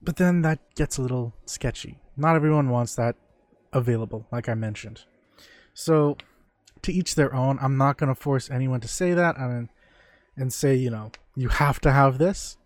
but 0.00 0.16
then 0.16 0.42
that 0.42 0.58
gets 0.74 0.96
a 0.96 1.02
little 1.02 1.34
sketchy. 1.44 1.98
Not 2.16 2.36
everyone 2.36 2.70
wants 2.70 2.94
that 2.96 3.16
available 3.72 4.26
like 4.30 4.48
i 4.48 4.54
mentioned. 4.54 5.04
So 5.72 6.16
to 6.82 6.92
each 6.92 7.14
their 7.14 7.34
own. 7.34 7.58
I'm 7.60 7.76
not 7.76 7.96
going 7.96 8.08
to 8.08 8.20
force 8.20 8.50
anyone 8.50 8.80
to 8.80 8.88
say 8.88 9.14
that. 9.14 9.38
Mean, 9.38 9.68
and 10.36 10.52
say 10.52 10.74
you 10.74 10.90
know 10.90 11.12
you 11.34 11.48
have 11.48 11.80
to 11.80 11.92
have 11.92 12.18
this 12.18 12.56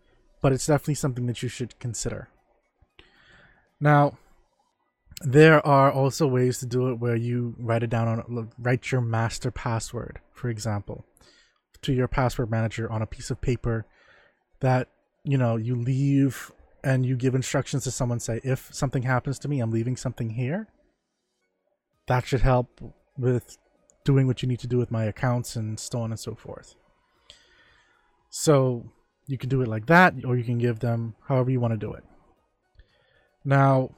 but 0.46 0.52
it's 0.52 0.66
definitely 0.66 0.94
something 0.94 1.26
that 1.26 1.42
you 1.42 1.48
should 1.48 1.76
consider. 1.80 2.28
Now, 3.80 4.16
there 5.22 5.66
are 5.66 5.90
also 5.90 6.26
ways 6.26 6.58
to 6.58 6.66
do 6.66 6.88
it 6.90 7.00
where 7.00 7.16
you 7.16 7.56
write 7.58 7.82
it 7.82 7.90
down 7.90 8.06
on 8.06 8.50
write 8.56 8.92
your 8.92 9.00
master 9.00 9.50
password, 9.50 10.20
for 10.32 10.48
example, 10.48 11.04
to 11.82 11.92
your 11.92 12.06
password 12.06 12.48
manager 12.48 12.88
on 12.88 13.02
a 13.02 13.06
piece 13.06 13.28
of 13.28 13.40
paper 13.40 13.86
that 14.60 14.88
you 15.24 15.36
know 15.36 15.56
you 15.56 15.74
leave 15.74 16.52
and 16.84 17.04
you 17.04 17.16
give 17.16 17.34
instructions 17.34 17.82
to 17.82 17.90
someone 17.90 18.20
say 18.20 18.40
if 18.44 18.72
something 18.72 19.02
happens 19.02 19.38
to 19.40 19.48
me 19.48 19.58
i'm 19.58 19.72
leaving 19.72 19.96
something 19.96 20.30
here 20.30 20.68
that 22.06 22.24
should 22.24 22.40
help 22.40 22.80
with 23.18 23.58
doing 24.04 24.28
what 24.28 24.42
you 24.42 24.48
need 24.48 24.60
to 24.60 24.68
do 24.68 24.78
with 24.78 24.90
my 24.90 25.04
accounts 25.04 25.56
and 25.56 25.80
so 25.80 26.00
on 26.00 26.12
and 26.12 26.20
so 26.20 26.34
forth 26.34 26.76
so 28.38 28.84
you 29.26 29.38
can 29.38 29.48
do 29.48 29.62
it 29.62 29.68
like 29.68 29.86
that, 29.86 30.12
or 30.26 30.36
you 30.36 30.44
can 30.44 30.58
give 30.58 30.80
them 30.80 31.14
however 31.26 31.50
you 31.50 31.58
want 31.58 31.72
to 31.72 31.78
do 31.78 31.94
it. 31.94 32.04
Now, 33.46 33.92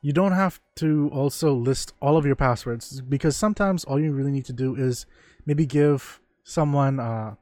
you 0.00 0.12
don't 0.12 0.32
have 0.32 0.58
to 0.76 1.08
also 1.12 1.54
list 1.54 1.92
all 2.02 2.16
of 2.16 2.26
your 2.26 2.34
passwords 2.34 3.00
because 3.00 3.36
sometimes 3.36 3.84
all 3.84 4.00
you 4.00 4.12
really 4.12 4.32
need 4.32 4.46
to 4.46 4.52
do 4.52 4.74
is 4.74 5.06
maybe 5.46 5.66
give 5.66 6.20
someone 6.42 6.98
uh, 6.98 7.36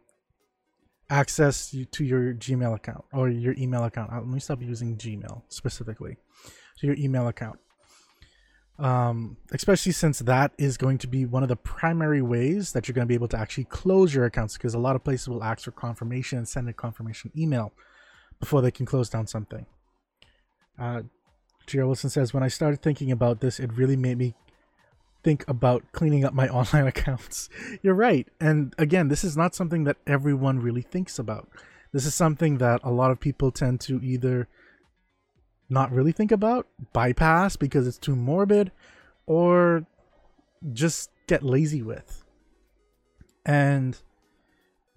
access 1.09 1.75
to 1.93 2.05
your 2.05 2.35
Gmail 2.35 2.75
account 2.75 3.07
or 3.15 3.31
your 3.31 3.55
email 3.57 3.85
account. 3.85 4.13
Let 4.13 4.27
me 4.27 4.39
stop 4.39 4.61
using 4.61 4.99
Gmail 4.99 5.45
specifically. 5.49 6.19
To 6.81 6.87
your 6.87 6.97
email 6.97 7.27
account 7.27 7.59
um, 8.81 9.37
especially 9.53 9.93
since 9.93 10.21
that 10.21 10.53
is 10.57 10.79
going 10.79 10.97
to 10.99 11.07
be 11.07 11.27
one 11.27 11.43
of 11.43 11.51
the 11.51 11.57
primary 11.57 12.23
ways 12.23 12.73
that 12.73 12.89
you're 12.89 12.95
going 12.95 13.07
to 13.07 13.09
be 13.09 13.15
able 13.15 13.29
to 13.29 13.39
actually 13.39 13.65
close 13.65 14.15
your 14.15 14.25
accounts 14.25 14.55
because 14.55 14.73
a 14.73 14.79
lot 14.79 14.97
of 14.97 15.05
places 15.05 15.29
will 15.29 15.45
ask 15.45 15.65
for 15.65 15.71
confirmation 15.71 16.39
and 16.39 16.49
send 16.49 16.69
a 16.69 16.73
confirmation 16.73 17.31
email 17.37 17.73
before 18.41 18.63
they 18.63 18.71
can 18.71 18.87
close 18.87 19.11
down 19.11 19.27
something. 19.27 19.67
Uh, 20.79 21.03
Wilson 21.73 22.11
says, 22.11 22.33
when 22.35 22.43
I 22.43 22.49
started 22.49 22.83
thinking 22.83 23.13
about 23.13 23.41
this, 23.41 23.61
it 23.61 23.71
really 23.75 23.97
made 23.97 24.19
me 24.19 24.35
think 25.23 25.45
about 25.47 25.85
cleaning 25.93 26.25
up 26.25 26.33
my 26.33 26.49
online 26.49 26.87
accounts. 26.87 27.51
You're 27.83 27.95
right. 27.95 28.27
And 28.41 28.75
again, 28.79 29.09
this 29.09 29.23
is 29.23 29.37
not 29.37 29.55
something 29.55 29.85
that 29.85 29.99
everyone 30.07 30.59
really 30.59 30.83
thinks 30.83 31.19
about. 31.19 31.49
This 31.93 32.07
is 32.07 32.15
something 32.15 32.59
that 32.59 32.81
a 32.83 32.91
lot 32.91 33.11
of 33.11 33.21
people 33.21 33.51
tend 33.51 33.81
to 33.83 34.01
either 34.03 34.49
not 35.71 35.93
really 35.93 36.12
think 36.12 36.33
about, 36.33 36.67
bypass 36.93 37.57
because 37.57 37.87
it's 37.87 37.99
too 37.99 38.17
morbid, 38.17 38.73
or 39.27 39.87
just 40.73 41.11
get 41.27 41.43
lazy 41.43 41.83
with. 41.83 42.25
And 43.47 43.97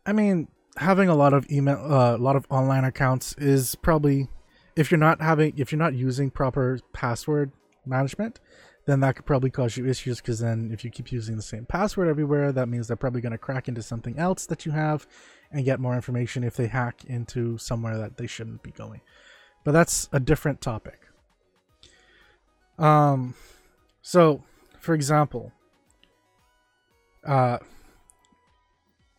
I 0.06 0.14
mean, 0.14 0.48
having 0.78 1.10
a 1.10 1.16
lot 1.16 1.34
of 1.34 1.50
email, 1.50 1.78
uh, 1.78 2.16
a 2.16 2.18
lot 2.18 2.36
of 2.36 2.46
online 2.50 2.84
accounts 2.84 3.36
is 3.38 3.76
probably 3.76 4.28
if 4.76 4.92
you're 4.92 5.00
not 5.00 5.22
having, 5.22 5.54
if 5.58 5.72
you're 5.72 5.80
not 5.80 5.94
using 5.94 6.32
proper 6.32 6.80
password 6.94 7.52
management, 7.86 8.40
then 8.86 9.00
that 9.00 9.16
could 9.16 9.26
probably 9.26 9.50
cause 9.50 9.78
you 9.78 9.88
issues 9.88 10.18
because 10.18 10.40
then 10.40 10.70
if 10.74 10.84
you 10.84 10.90
keep 10.90 11.12
using 11.12 11.36
the 11.36 11.42
same 11.42 11.66
password 11.66 12.08
everywhere, 12.08 12.52
that 12.52 12.68
means 12.68 12.88
they're 12.88 12.98
probably 12.98 13.22
going 13.22 13.32
to 13.32 13.38
crack 13.38 13.68
into 13.68 13.82
something 13.82 14.18
else 14.18 14.46
that 14.48 14.66
you 14.66 14.72
have 14.72 15.08
and 15.52 15.64
get 15.64 15.80
more 15.80 15.96
information 15.96 16.44
if 16.44 16.56
they 16.56 16.68
hack 16.68 17.06
into 17.06 17.58
somewhere 17.58 17.98
that 17.98 18.18
they 18.18 18.28
shouldn't 18.28 18.64
be 18.64 18.72
going. 18.72 19.02
But 19.64 19.72
that's 19.72 20.10
a 20.12 20.20
different 20.20 20.62
topic. 20.62 21.00
Um, 22.78 23.36
so, 24.02 24.44
for 24.80 24.94
example, 24.94 25.52
uh, 27.26 27.60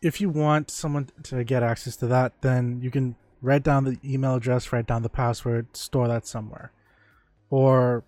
if 0.02 0.20
you 0.20 0.28
want 0.28 0.70
someone 0.70 1.08
to 1.24 1.44
get 1.44 1.62
access 1.62 1.96
to 1.96 2.06
that, 2.08 2.42
then 2.42 2.80
you 2.82 2.90
can 2.90 3.16
write 3.40 3.62
down 3.62 3.84
the 3.84 3.98
email 4.04 4.34
address, 4.34 4.72
write 4.72 4.86
down 4.86 5.02
the 5.02 5.08
password, 5.08 5.74
store 5.76 6.08
that 6.08 6.26
somewhere. 6.26 6.72
Or, 7.48 8.04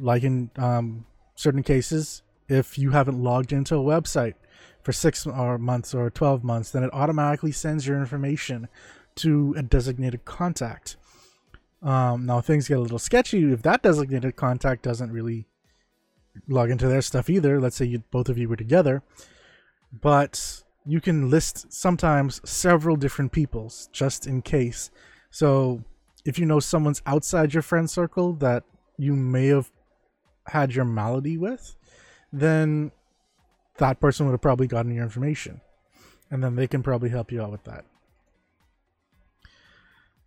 like 0.00 0.22
in 0.22 0.50
um, 0.56 1.04
certain 1.34 1.62
cases, 1.62 2.22
if 2.48 2.78
you 2.78 2.90
haven't 2.90 3.22
logged 3.22 3.52
into 3.52 3.76
a 3.76 3.80
website 3.80 4.34
for 4.82 4.92
six 4.92 5.26
or 5.26 5.58
months 5.58 5.94
or 5.94 6.08
12 6.10 6.44
months, 6.44 6.70
then 6.70 6.84
it 6.84 6.90
automatically 6.92 7.52
sends 7.52 7.86
your 7.86 7.98
information 7.98 8.68
to 9.16 9.54
a 9.56 9.62
designated 9.62 10.24
contact. 10.24 10.96
Um, 11.86 12.26
now 12.26 12.40
things 12.40 12.66
get 12.66 12.78
a 12.78 12.80
little 12.80 12.98
sketchy 12.98 13.52
if 13.52 13.62
that 13.62 13.80
designated 13.80 14.34
contact 14.34 14.82
doesn't 14.82 15.12
really 15.12 15.46
log 16.48 16.68
into 16.68 16.88
their 16.88 17.00
stuff 17.00 17.30
either. 17.30 17.60
Let's 17.60 17.76
say 17.76 17.84
you, 17.84 18.00
both 18.10 18.28
of 18.28 18.36
you 18.36 18.48
were 18.48 18.56
together, 18.56 19.04
but 19.92 20.64
you 20.84 21.00
can 21.00 21.30
list 21.30 21.72
sometimes 21.72 22.40
several 22.44 22.96
different 22.96 23.30
people's 23.30 23.88
just 23.92 24.26
in 24.26 24.42
case. 24.42 24.90
So 25.30 25.84
if 26.24 26.40
you 26.40 26.44
know 26.44 26.58
someone's 26.58 27.02
outside 27.06 27.54
your 27.54 27.62
friend 27.62 27.88
circle 27.88 28.32
that 28.34 28.64
you 28.98 29.14
may 29.14 29.46
have 29.46 29.70
had 30.48 30.74
your 30.74 30.84
malady 30.84 31.38
with, 31.38 31.76
then 32.32 32.90
that 33.78 34.00
person 34.00 34.26
would 34.26 34.32
have 34.32 34.42
probably 34.42 34.66
gotten 34.66 34.92
your 34.92 35.04
information. 35.04 35.60
And 36.32 36.42
then 36.42 36.56
they 36.56 36.66
can 36.66 36.82
probably 36.82 37.10
help 37.10 37.30
you 37.30 37.42
out 37.42 37.52
with 37.52 37.62
that. 37.62 37.84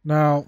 Now, 0.06 0.46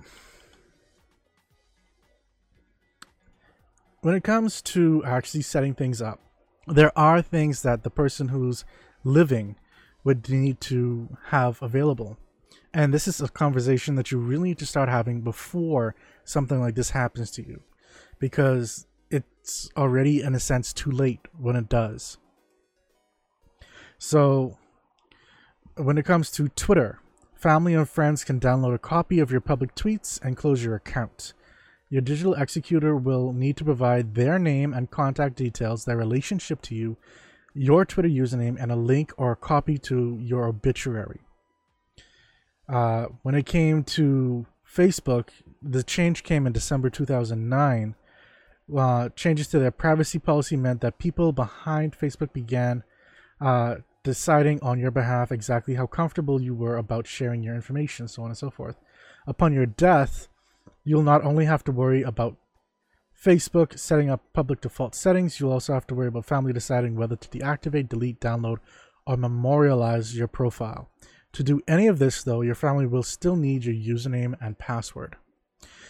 when 4.01 4.15
it 4.15 4.23
comes 4.23 4.61
to 4.61 5.03
actually 5.05 5.43
setting 5.43 5.73
things 5.73 6.01
up, 6.01 6.19
there 6.67 6.97
are 6.97 7.21
things 7.21 7.61
that 7.61 7.83
the 7.83 7.89
person 7.89 8.29
who's 8.29 8.65
living 9.03 9.55
would 10.03 10.27
need 10.29 10.59
to 10.61 11.17
have 11.27 11.61
available. 11.61 12.17
And 12.73 12.93
this 12.93 13.07
is 13.07 13.21
a 13.21 13.27
conversation 13.27 13.95
that 13.95 14.11
you 14.11 14.17
really 14.17 14.49
need 14.49 14.59
to 14.59 14.65
start 14.65 14.89
having 14.89 15.21
before 15.21 15.95
something 16.23 16.59
like 16.59 16.75
this 16.75 16.91
happens 16.91 17.29
to 17.31 17.45
you. 17.45 17.61
Because 18.19 18.87
it's 19.09 19.69
already, 19.75 20.21
in 20.21 20.35
a 20.35 20.39
sense, 20.39 20.73
too 20.73 20.91
late 20.91 21.21
when 21.37 21.55
it 21.55 21.69
does. 21.69 22.17
So, 23.97 24.57
when 25.75 25.97
it 25.97 26.05
comes 26.05 26.31
to 26.31 26.47
Twitter, 26.49 26.99
family 27.35 27.73
and 27.73 27.87
friends 27.87 28.23
can 28.23 28.39
download 28.39 28.73
a 28.73 28.79
copy 28.79 29.19
of 29.19 29.31
your 29.31 29.41
public 29.41 29.75
tweets 29.75 30.19
and 30.21 30.37
close 30.37 30.63
your 30.63 30.75
account. 30.75 31.33
Your 31.91 32.01
digital 32.01 32.33
executor 32.35 32.95
will 32.95 33.33
need 33.33 33.57
to 33.57 33.65
provide 33.65 34.15
their 34.15 34.39
name 34.39 34.73
and 34.73 34.89
contact 34.89 35.35
details, 35.35 35.83
their 35.83 35.97
relationship 35.97 36.61
to 36.63 36.73
you, 36.73 36.95
your 37.53 37.83
Twitter 37.83 38.07
username, 38.07 38.57
and 38.57 38.71
a 38.71 38.77
link 38.77 39.11
or 39.17 39.33
a 39.33 39.35
copy 39.35 39.77
to 39.79 40.17
your 40.21 40.45
obituary. 40.45 41.19
Uh, 42.69 43.07
when 43.23 43.35
it 43.35 43.45
came 43.45 43.83
to 43.83 44.45
Facebook, 44.65 45.27
the 45.61 45.83
change 45.83 46.23
came 46.23 46.47
in 46.47 46.53
December 46.53 46.89
2009. 46.89 47.95
Uh, 48.73 49.09
changes 49.09 49.47
to 49.47 49.59
their 49.59 49.69
privacy 49.69 50.17
policy 50.17 50.55
meant 50.55 50.79
that 50.79 50.97
people 50.97 51.33
behind 51.33 51.99
Facebook 51.99 52.31
began 52.31 52.83
uh, 53.41 53.75
deciding 54.03 54.61
on 54.61 54.79
your 54.79 54.91
behalf 54.91 55.29
exactly 55.29 55.75
how 55.75 55.87
comfortable 55.87 56.41
you 56.41 56.55
were 56.55 56.77
about 56.77 57.05
sharing 57.05 57.43
your 57.43 57.53
information, 57.53 58.07
so 58.07 58.23
on 58.23 58.29
and 58.29 58.37
so 58.37 58.49
forth. 58.49 58.77
Upon 59.27 59.51
your 59.51 59.65
death, 59.65 60.29
You'll 60.83 61.03
not 61.03 61.23
only 61.23 61.45
have 61.45 61.63
to 61.65 61.71
worry 61.71 62.01
about 62.01 62.37
Facebook 63.15 63.77
setting 63.77 64.09
up 64.09 64.21
public 64.33 64.61
default 64.61 64.95
settings, 64.95 65.39
you'll 65.39 65.51
also 65.51 65.73
have 65.73 65.85
to 65.87 65.95
worry 65.95 66.07
about 66.07 66.25
family 66.25 66.53
deciding 66.53 66.95
whether 66.95 67.15
to 67.15 67.29
deactivate, 67.29 67.89
delete, 67.89 68.19
download, 68.19 68.57
or 69.05 69.15
memorialize 69.17 70.17
your 70.17 70.27
profile. 70.27 70.89
To 71.33 71.43
do 71.43 71.61
any 71.67 71.87
of 71.87 71.99
this, 71.99 72.23
though, 72.23 72.41
your 72.41 72.55
family 72.55 72.87
will 72.87 73.03
still 73.03 73.35
need 73.35 73.63
your 73.63 73.75
username 73.75 74.35
and 74.41 74.57
password. 74.57 75.17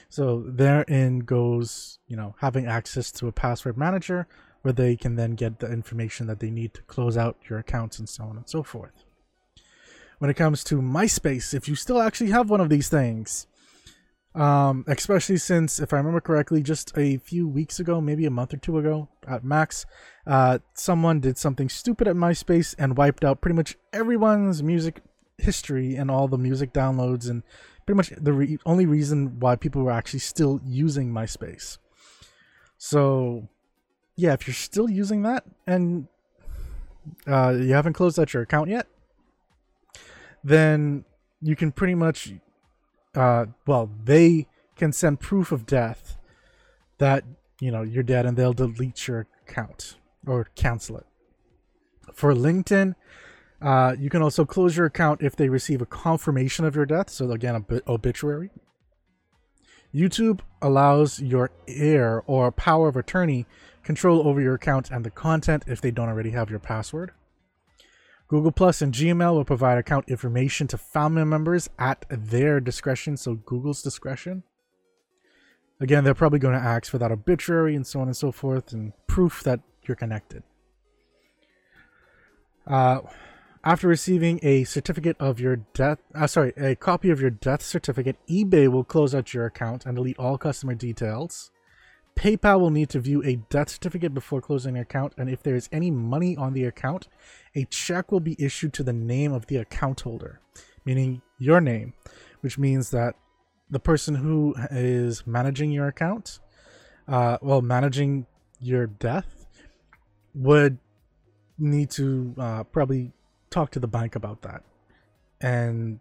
So 0.09 0.43
therein 0.45 1.19
goes, 1.19 1.99
you 2.05 2.17
know, 2.17 2.35
having 2.39 2.67
access 2.67 3.11
to 3.13 3.27
a 3.27 3.31
password 3.31 3.77
manager 3.77 4.27
where 4.61 4.73
they 4.73 4.97
can 4.97 5.15
then 5.15 5.35
get 5.35 5.59
the 5.59 5.71
information 5.71 6.27
that 6.27 6.39
they 6.41 6.51
need 6.51 6.73
to 6.73 6.81
close 6.83 7.17
out 7.17 7.37
your 7.49 7.59
accounts 7.59 7.97
and 7.97 8.09
so 8.09 8.25
on 8.25 8.35
and 8.35 8.47
so 8.47 8.61
forth. 8.61 9.05
when 10.21 10.29
it 10.29 10.35
comes 10.35 10.63
to 10.63 10.75
MySpace, 10.83 11.51
if 11.51 11.67
you 11.67 11.73
still 11.73 11.99
actually 11.99 12.29
have 12.29 12.47
one 12.47 12.61
of 12.61 12.69
these 12.69 12.89
things. 12.89 13.47
Um, 14.33 14.85
especially 14.87 15.37
since, 15.37 15.79
if 15.79 15.91
I 15.91 15.97
remember 15.97 16.21
correctly, 16.21 16.63
just 16.63 16.97
a 16.97 17.17
few 17.17 17.47
weeks 17.47 17.79
ago, 17.79 17.99
maybe 17.99 18.25
a 18.25 18.31
month 18.31 18.53
or 18.53 18.57
two 18.57 18.77
ago 18.77 19.09
at 19.27 19.43
max, 19.43 19.85
uh, 20.25 20.59
someone 20.73 21.19
did 21.19 21.37
something 21.37 21.67
stupid 21.67 22.07
at 22.07 22.15
MySpace 22.15 22.73
and 22.79 22.95
wiped 22.95 23.25
out 23.25 23.41
pretty 23.41 23.55
much 23.55 23.77
everyone's 23.91 24.63
music 24.63 25.01
history 25.37 25.95
and 25.95 26.09
all 26.09 26.29
the 26.29 26.37
music 26.37 26.71
downloads 26.71 27.29
and 27.29 27.43
pretty 27.85 27.97
much 27.97 28.13
the 28.17 28.31
re- 28.31 28.57
only 28.65 28.85
reason 28.85 29.39
why 29.39 29.55
people 29.55 29.83
were 29.83 29.91
actually 29.91 30.19
still 30.19 30.61
using 30.65 31.11
MySpace. 31.11 31.77
So, 32.77 33.49
yeah, 34.15 34.33
if 34.33 34.47
you're 34.47 34.53
still 34.53 34.89
using 34.89 35.23
that 35.23 35.43
and 35.67 36.07
uh, 37.27 37.49
you 37.59 37.73
haven't 37.73 37.93
closed 37.93 38.17
out 38.17 38.33
your 38.33 38.43
account 38.43 38.69
yet, 38.69 38.87
then 40.43 41.03
you 41.41 41.55
can 41.55 41.71
pretty 41.71 41.95
much, 41.95 42.33
uh, 43.15 43.45
well, 43.67 43.89
they 44.03 44.47
can 44.75 44.91
send 44.91 45.19
proof 45.19 45.51
of 45.51 45.65
death 45.65 46.17
that 46.97 47.23
you 47.59 47.71
know 47.71 47.81
you're 47.81 48.03
dead, 48.03 48.25
and 48.25 48.37
they'll 48.37 48.53
delete 48.53 49.07
your 49.07 49.27
account 49.47 49.97
or 50.25 50.45
cancel 50.55 50.97
it. 50.97 51.05
For 52.13 52.33
LinkedIn, 52.33 52.95
uh, 53.61 53.95
you 53.99 54.09
can 54.09 54.21
also 54.21 54.45
close 54.45 54.75
your 54.75 54.85
account 54.85 55.21
if 55.21 55.35
they 55.35 55.49
receive 55.49 55.81
a 55.81 55.85
confirmation 55.85 56.65
of 56.65 56.75
your 56.75 56.85
death. 56.85 57.09
So 57.09 57.31
again, 57.31 57.55
a 57.55 57.81
obituary. 57.91 58.49
YouTube 59.93 60.39
allows 60.61 61.21
your 61.21 61.51
heir 61.67 62.23
or 62.25 62.51
power 62.51 62.87
of 62.87 62.95
attorney 62.95 63.45
control 63.83 64.25
over 64.27 64.39
your 64.39 64.55
account 64.55 64.89
and 64.89 65.03
the 65.03 65.11
content 65.11 65.63
if 65.67 65.81
they 65.81 65.91
don't 65.91 66.07
already 66.07 66.31
have 66.31 66.49
your 66.49 66.59
password. 66.59 67.11
Google 68.31 68.53
Plus 68.53 68.81
and 68.81 68.93
Gmail 68.93 69.33
will 69.33 69.43
provide 69.43 69.77
account 69.77 70.07
information 70.07 70.65
to 70.67 70.77
family 70.77 71.25
members 71.25 71.69
at 71.77 72.05
their 72.09 72.61
discretion, 72.61 73.17
so 73.17 73.35
Google's 73.35 73.81
discretion. 73.81 74.43
Again, 75.81 76.05
they're 76.05 76.13
probably 76.13 76.39
going 76.39 76.57
to 76.57 76.65
ask 76.65 76.89
for 76.89 76.97
that 76.97 77.11
obituary 77.11 77.75
and 77.75 77.85
so 77.85 77.99
on 77.99 78.07
and 78.07 78.15
so 78.15 78.31
forth, 78.31 78.71
and 78.71 78.93
proof 79.05 79.43
that 79.43 79.59
you're 79.83 79.97
connected. 79.97 80.43
Uh, 82.65 83.01
after 83.65 83.89
receiving 83.89 84.39
a 84.43 84.63
certificate 84.63 85.17
of 85.19 85.41
your 85.41 85.57
death, 85.73 85.99
uh, 86.15 86.25
sorry, 86.25 86.53
a 86.55 86.73
copy 86.73 87.09
of 87.09 87.19
your 87.19 87.31
death 87.31 87.61
certificate, 87.61 88.15
eBay 88.29 88.69
will 88.69 88.85
close 88.85 89.13
out 89.13 89.33
your 89.33 89.45
account 89.45 89.85
and 89.85 89.97
delete 89.97 90.17
all 90.17 90.37
customer 90.37 90.73
details. 90.73 91.51
PayPal 92.21 92.59
will 92.59 92.69
need 92.69 92.89
to 92.89 92.99
view 92.99 93.23
a 93.23 93.37
death 93.49 93.69
certificate 93.69 94.13
before 94.13 94.41
closing 94.41 94.75
an 94.75 94.81
account, 94.83 95.13
and 95.17 95.27
if 95.27 95.41
there 95.41 95.55
is 95.55 95.67
any 95.71 95.89
money 95.89 96.37
on 96.37 96.53
the 96.53 96.65
account, 96.65 97.07
a 97.55 97.65
check 97.65 98.11
will 98.11 98.19
be 98.19 98.35
issued 98.37 98.73
to 98.73 98.83
the 98.83 98.93
name 98.93 99.33
of 99.33 99.47
the 99.47 99.57
account 99.57 100.01
holder, 100.01 100.39
meaning 100.85 101.23
your 101.39 101.59
name, 101.59 101.93
which 102.41 102.59
means 102.59 102.91
that 102.91 103.15
the 103.71 103.79
person 103.79 104.13
who 104.13 104.53
is 104.69 105.25
managing 105.25 105.71
your 105.71 105.87
account, 105.87 106.37
uh, 107.07 107.39
well, 107.41 107.63
managing 107.63 108.27
your 108.59 108.85
death, 108.85 109.47
would 110.35 110.77
need 111.57 111.89
to 111.89 112.35
uh, 112.37 112.63
probably 112.65 113.13
talk 113.49 113.71
to 113.71 113.79
the 113.79 113.87
bank 113.87 114.15
about 114.15 114.43
that. 114.43 114.61
And 115.41 115.99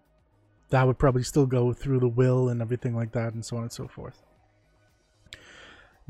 that 0.68 0.86
would 0.86 0.98
probably 0.98 1.22
still 1.22 1.46
go 1.46 1.72
through 1.72 2.00
the 2.00 2.08
will 2.08 2.50
and 2.50 2.60
everything 2.60 2.94
like 2.94 3.12
that, 3.12 3.32
and 3.32 3.42
so 3.42 3.56
on 3.56 3.62
and 3.62 3.72
so 3.72 3.88
forth. 3.88 4.22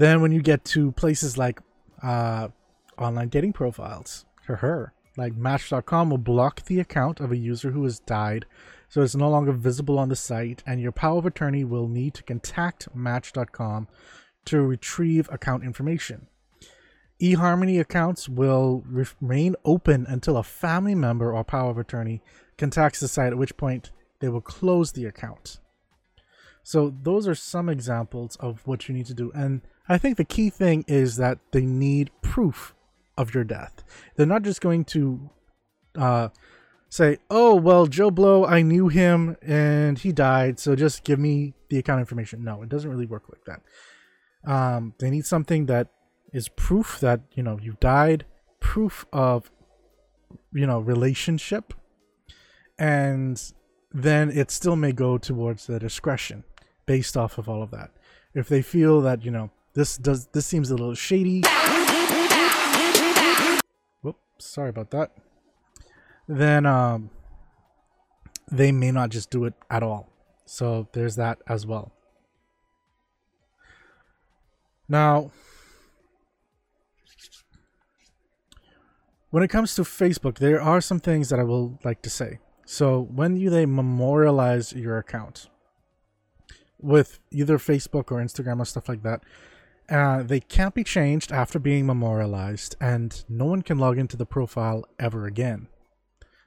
Then 0.01 0.23
when 0.23 0.33
you 0.33 0.41
get 0.41 0.65
to 0.77 0.93
places 0.93 1.37
like 1.37 1.61
uh, 2.03 2.49
online 2.97 3.29
dating 3.29 3.53
profiles, 3.53 4.25
for 4.43 4.57
her, 4.57 4.95
like 5.19 5.37
Match.com 5.37 6.09
will 6.09 6.17
block 6.17 6.65
the 6.65 6.81
account 6.81 7.21
of 7.21 7.31
a 7.31 7.37
user 7.37 7.73
who 7.73 7.85
has 7.85 8.01
died, 8.01 8.47
so 8.89 9.03
it's 9.03 9.15
no 9.15 9.29
longer 9.29 9.53
visible 9.53 9.99
on 9.99 10.09
the 10.09 10.17
site, 10.17 10.63
and 10.67 10.81
your 10.81 10.91
power 10.91 11.19
of 11.19 11.27
attorney 11.27 11.65
will 11.65 11.87
need 11.87 12.15
to 12.15 12.23
contact 12.23 12.89
Match.com 12.95 13.89
to 14.47 14.63
retrieve 14.63 15.29
account 15.31 15.65
information. 15.65 16.29
eHarmony 17.21 17.79
accounts 17.79 18.27
will 18.27 18.83
remain 18.87 19.55
open 19.67 20.07
until 20.09 20.39
a 20.39 20.43
family 20.43 20.95
member 20.95 21.31
or 21.31 21.45
power 21.45 21.73
of 21.73 21.77
attorney 21.77 22.23
contacts 22.57 23.01
the 23.01 23.09
site, 23.09 23.33
at 23.33 23.39
which 23.39 23.59
point 23.59 23.91
they 24.21 24.31
will 24.31 24.41
close 24.41 24.93
the 24.93 25.05
account. 25.05 25.59
So 26.63 26.95
those 27.03 27.29
are 27.29 27.35
some 27.35 27.69
examples 27.69 28.37
of 28.37 28.67
what 28.67 28.89
you 28.89 28.95
need 28.95 29.07
to 29.07 29.15
do. 29.15 29.31
And 29.35 29.63
I 29.91 29.99
think 29.99 30.19
the 30.19 30.25
key 30.25 30.51
thing 30.51 30.85
is 30.87 31.17
that 31.17 31.41
they 31.51 31.63
need 31.63 32.13
proof 32.23 32.77
of 33.19 33.35
your 33.35 33.43
death. 33.43 33.83
They're 34.15 34.25
not 34.25 34.43
just 34.43 34.61
going 34.61 34.85
to 34.85 35.31
uh, 35.99 36.29
say, 36.89 37.19
"Oh, 37.29 37.57
well, 37.57 37.87
Joe 37.87 38.13
Blow, 38.13 38.47
I 38.47 38.63
knew 38.63 38.87
him 38.87 39.37
and 39.43 39.99
he 39.99 40.13
died, 40.13 40.61
so 40.61 40.77
just 40.77 41.03
give 41.03 41.19
me 41.19 41.55
the 41.71 41.79
account 41.79 41.99
information." 41.99 42.45
No, 42.45 42.63
it 42.63 42.69
doesn't 42.69 42.89
really 42.89 43.07
work 43.07 43.25
like 43.29 43.45
that. 43.47 44.49
Um, 44.49 44.95
they 45.01 45.11
need 45.11 45.27
something 45.27 45.67
that 45.67 45.89
is 46.33 46.49
proof 46.49 47.01
that 47.01 47.23
you 47.33 47.43
know 47.43 47.59
you 47.61 47.77
died, 47.81 48.27
proof 48.61 49.07
of 49.13 49.51
you 50.53 50.69
know 50.69 50.79
relationship, 50.79 51.75
and 52.79 53.43
then 53.91 54.31
it 54.31 54.53
still 54.53 54.77
may 54.77 54.93
go 54.93 55.19
towards 55.19 55.67
the 55.67 55.81
discretion 55.81 56.45
based 56.87 57.17
off 57.17 57.39
of 57.39 57.49
all 57.49 57.61
of 57.61 57.73
that. 57.73 57.91
If 58.35 58.49
they 58.49 58.63
feel 58.63 59.01
that 59.01 59.25
you 59.25 59.33
know 59.33 59.51
this 59.75 59.97
does 59.97 60.27
this 60.29 60.47
seems 60.47 60.71
a 60.71 60.75
little 60.75 60.95
shady. 60.95 61.43
Whoops, 64.03 64.21
sorry 64.39 64.71
about 64.71 64.91
that. 64.91 65.13
Then 66.27 66.67
um 66.67 67.11
they 68.51 68.73
may 68.73 68.91
not 68.91 69.11
just 69.11 69.31
do 69.31 69.45
it 69.45 69.55
at 69.71 69.83
all. 69.83 70.11
So 70.45 70.89
there's 70.93 71.17
that 71.17 71.39
as 71.47 71.65
well. 71.67 71.93
Now, 74.89 75.31
when 79.31 79.45
it 79.45 79.49
comes 79.49 79.77
to 79.77 79.83
Facebook, 79.83 80.39
there 80.39 80.61
are 80.61 80.81
some 80.81 80.99
things 80.99 81.29
that 81.29 81.39
I 81.39 81.45
will 81.45 81.79
like 81.85 82.03
to 82.03 82.11
say. 82.11 82.41
So 82.65 83.01
when 83.01 83.37
you 83.37 83.51
they 83.51 83.67
memorialize 83.67 84.73
your 84.73 84.99
account 84.99 85.49
with 86.81 87.21
either 87.31 87.59
Facebook 87.59 88.11
or 88.11 88.17
Instagram 88.17 88.59
or 88.59 88.65
stuff 88.65 88.89
like 88.89 89.05
that, 89.05 89.23
uh, 89.91 90.23
they 90.23 90.41
can't 90.41 90.75
be 90.75 90.85
changed 90.85 91.33
after 91.33 91.59
being 91.59 91.85
memorialized, 91.85 92.77
and 92.81 93.25
no 93.29 93.45
one 93.45 93.63
can 93.63 93.79
log 93.79 93.99
into 93.99 94.17
the 94.17 94.27
profile 94.27 94.85
ever 94.99 95.27
again. 95.27 95.67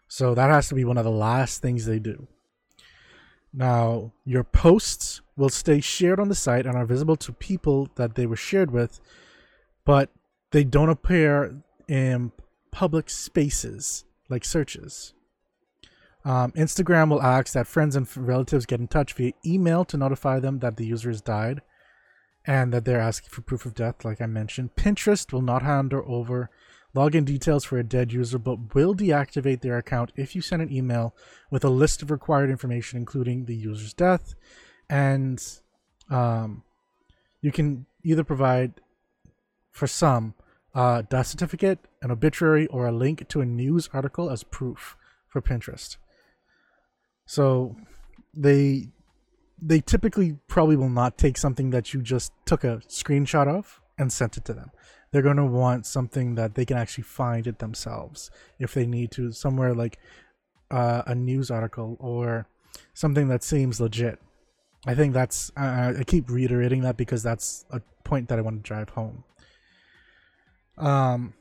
So 0.08 0.34
that 0.34 0.49
has 0.49 0.69
to 0.69 0.75
be 0.75 0.86
one 0.86 0.97
of 0.97 1.03
the 1.03 1.12
last 1.12 1.62
things 1.62 1.86
they 1.86 1.99
do. 1.99 2.27
Now, 3.51 4.13
your 4.25 4.43
posts 4.43 5.21
will 5.36 5.49
stay 5.49 5.82
shared 5.82 6.19
on 6.19 6.29
the 6.29 6.36
site 6.36 6.65
and 6.65 6.75
are 6.75 6.86
visible 6.86 7.17
to 7.17 7.34
people 7.34 7.89
that 7.95 8.15
they 8.15 8.25
were 8.25 8.36
shared 8.36 8.71
with, 8.71 9.01
but 9.86 10.10
they 10.51 10.63
don't 10.63 10.89
appear 10.89 11.62
in 11.88 12.32
public 12.71 13.10
spaces 13.10 14.06
like 14.29 14.45
searches. 14.45 15.13
Um, 16.25 16.53
Instagram 16.53 17.10
will 17.10 17.21
ask 17.21 17.53
that 17.53 17.67
friends 17.67 17.95
and 17.95 18.08
relatives 18.15 18.65
get 18.65 18.79
in 18.79 18.88
touch 18.88 19.13
via 19.13 19.34
email 19.45 19.84
to 19.86 19.97
notify 19.97 20.39
them 20.39 20.60
that 20.60 20.77
the 20.77 20.86
user 20.86 21.10
has 21.10 21.21
died 21.21 21.62
and 22.45 22.73
that 22.73 22.86
they're 22.86 22.99
asking 22.99 23.29
for 23.29 23.41
proof 23.41 23.65
of 23.65 23.73
death, 23.73 24.03
like 24.03 24.21
I 24.21 24.25
mentioned. 24.25 24.75
Pinterest 24.75 25.32
will 25.32 25.41
not 25.41 25.62
hand 25.62 25.93
over 25.93 26.49
login 26.95 27.25
details 27.25 27.63
for 27.63 27.77
a 27.77 27.84
dead 27.84 28.12
user, 28.12 28.38
but 28.38 28.75
will 28.75 28.93
deactivate 28.93 29.62
their 29.62 29.77
account 29.77 30.12
if 30.15 30.36
you 30.36 30.41
send 30.41 30.62
an 30.62 30.71
email 30.71 31.15
with 31.49 31.63
a 31.63 31.69
list 31.69 32.01
of 32.01 32.12
required 32.12 32.49
information, 32.49 32.99
including 32.99 33.45
the 33.45 33.56
user's 33.56 33.93
death. 33.93 34.36
And 34.89 35.43
um, 36.10 36.63
you 37.41 37.51
can 37.51 37.86
either 38.03 38.23
provide, 38.23 38.82
for 39.71 39.88
some, 39.88 40.36
a 40.75 41.06
death 41.10 41.27
certificate, 41.27 41.79
an 42.01 42.12
obituary, 42.12 42.67
or 42.67 42.88
a 42.88 42.91
link 42.91 43.27
to 43.29 43.41
a 43.41 43.45
news 43.45 43.89
article 43.93 44.29
as 44.29 44.43
proof 44.43 44.95
for 45.27 45.41
Pinterest. 45.41 45.97
So 47.25 47.75
they 48.34 48.89
they 49.65 49.80
typically 49.80 50.38
probably 50.47 50.76
will 50.76 50.89
not 50.89 51.17
take 51.17 51.38
something 51.38 51.69
that 51.69 51.93
you 51.93 52.02
just 52.02 52.34
took 52.45 52.63
a 52.63 52.82
screenshot 52.88 53.47
of 53.47 53.82
and 53.97 54.12
sent 54.12 54.38
it 54.38 54.45
to 54.45 54.54
them. 54.54 54.71
They're 55.12 55.21
going 55.21 55.38
to 55.38 55.45
want 55.45 55.86
something 55.86 56.36
that 56.36 56.56
they 56.56 56.65
can 56.65 56.78
actually 56.78 57.04
find 57.04 57.47
it 57.47 57.60
themselves 57.60 58.32
if 58.60 58.73
they 58.73 58.86
need 58.86 59.12
to, 59.12 59.32
somewhere 59.32 59.73
like 59.73 59.99
uh, 60.71 61.04
a 61.06 61.15
news 61.15 61.52
article 61.52 61.97
or 61.99 62.47
something 62.93 63.28
that 63.28 63.43
seems 63.43 63.80
legit. 63.80 64.19
I 64.86 64.95
think 64.95 65.13
that's, 65.13 65.52
uh, 65.56 65.93
I 65.99 66.04
keep 66.06 66.30
reiterating 66.30 66.82
that 66.82 66.97
because 66.97 67.23
that's 67.23 67.65
a 67.69 67.82
point 68.04 68.28
that 68.30 68.39
I 68.39 68.41
want 68.41 68.63
to 68.63 68.67
drive 68.67 68.89
home. 68.89 69.23
Um, 70.78 71.36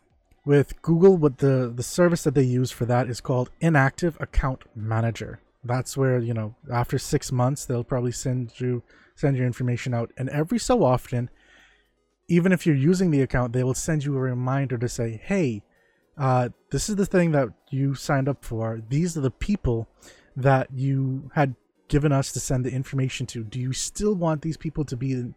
with 0.44 0.80
Google, 0.82 1.16
what 1.16 1.38
the, 1.38 1.72
the 1.74 1.82
service 1.82 2.22
that 2.24 2.34
they 2.34 2.42
use 2.42 2.70
for 2.70 2.84
that 2.84 3.08
is 3.08 3.20
called 3.20 3.50
Inactive 3.60 4.16
Account 4.20 4.64
Manager 4.76 5.40
that's 5.64 5.96
where 5.96 6.18
you 6.18 6.34
know 6.34 6.54
after 6.72 6.98
six 6.98 7.30
months 7.30 7.64
they'll 7.64 7.84
probably 7.84 8.12
send 8.12 8.52
you 8.60 8.82
send 9.14 9.36
your 9.36 9.46
information 9.46 9.94
out 9.94 10.10
and 10.16 10.28
every 10.30 10.58
so 10.58 10.84
often 10.84 11.30
even 12.28 12.52
if 12.52 12.66
you're 12.66 12.74
using 12.74 13.10
the 13.10 13.22
account 13.22 13.52
they 13.52 13.62
will 13.62 13.74
send 13.74 14.04
you 14.04 14.16
a 14.16 14.20
reminder 14.20 14.76
to 14.76 14.88
say 14.88 15.20
hey 15.24 15.62
uh, 16.16 16.50
this 16.70 16.88
is 16.88 16.96
the 16.96 17.06
thing 17.06 17.32
that 17.32 17.48
you 17.70 17.94
signed 17.94 18.28
up 18.28 18.44
for. 18.44 18.82
These 18.88 19.16
are 19.16 19.20
the 19.20 19.30
people 19.30 19.88
that 20.36 20.68
you 20.72 21.30
had 21.34 21.54
given 21.88 22.12
us 22.12 22.32
to 22.32 22.40
send 22.40 22.64
the 22.64 22.72
information 22.72 23.26
to. 23.26 23.44
Do 23.44 23.58
you 23.58 23.72
still 23.72 24.14
want 24.14 24.42
these 24.42 24.56
people 24.56 24.84
to 24.86 24.96
be 24.96 25.32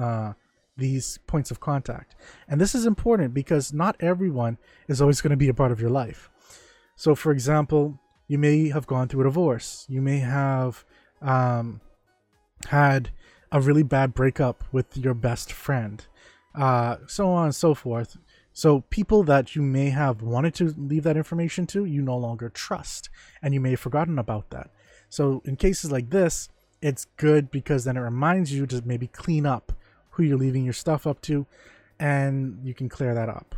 uh, 0.00 0.32
these 0.76 1.18
points 1.26 1.50
of 1.50 1.60
contact? 1.60 2.16
And 2.48 2.60
this 2.60 2.74
is 2.74 2.86
important 2.86 3.34
because 3.34 3.72
not 3.72 3.96
everyone 4.00 4.58
is 4.88 5.00
always 5.00 5.20
going 5.20 5.30
to 5.30 5.36
be 5.36 5.48
a 5.48 5.54
part 5.54 5.72
of 5.72 5.80
your 5.80 5.90
life. 5.90 6.30
So, 6.96 7.14
for 7.14 7.30
example, 7.30 8.00
you 8.28 8.38
may 8.38 8.68
have 8.68 8.86
gone 8.86 9.08
through 9.08 9.22
a 9.22 9.24
divorce. 9.24 9.86
You 9.88 10.02
may 10.02 10.18
have 10.18 10.84
um, 11.22 11.80
had 12.68 13.10
a 13.52 13.60
really 13.60 13.82
bad 13.82 14.14
breakup 14.14 14.64
with 14.72 14.96
your 14.96 15.14
best 15.14 15.52
friend, 15.52 16.04
uh, 16.54 16.96
so 17.06 17.28
on 17.28 17.46
and 17.46 17.54
so 17.54 17.74
forth. 17.74 18.16
So 18.52 18.80
people 18.88 19.22
that 19.24 19.54
you 19.54 19.62
may 19.62 19.90
have 19.90 20.22
wanted 20.22 20.54
to 20.54 20.74
leave 20.78 21.02
that 21.02 21.16
information 21.16 21.66
to, 21.68 21.84
you 21.84 22.00
no 22.00 22.16
longer 22.16 22.48
trust, 22.48 23.10
and 23.42 23.52
you 23.52 23.60
may 23.60 23.70
have 23.70 23.80
forgotten 23.80 24.18
about 24.18 24.50
that. 24.50 24.70
So 25.08 25.42
in 25.44 25.56
cases 25.56 25.92
like 25.92 26.10
this, 26.10 26.48
it's 26.80 27.06
good 27.16 27.50
because 27.50 27.84
then 27.84 27.96
it 27.96 28.00
reminds 28.00 28.52
you 28.52 28.66
to 28.66 28.82
maybe 28.84 29.08
clean 29.08 29.46
up 29.46 29.72
who 30.10 30.22
you're 30.22 30.38
leaving 30.38 30.64
your 30.64 30.72
stuff 30.72 31.06
up 31.06 31.20
to, 31.22 31.46
and 32.00 32.58
you 32.64 32.74
can 32.74 32.88
clear 32.88 33.14
that 33.14 33.28
up. 33.28 33.54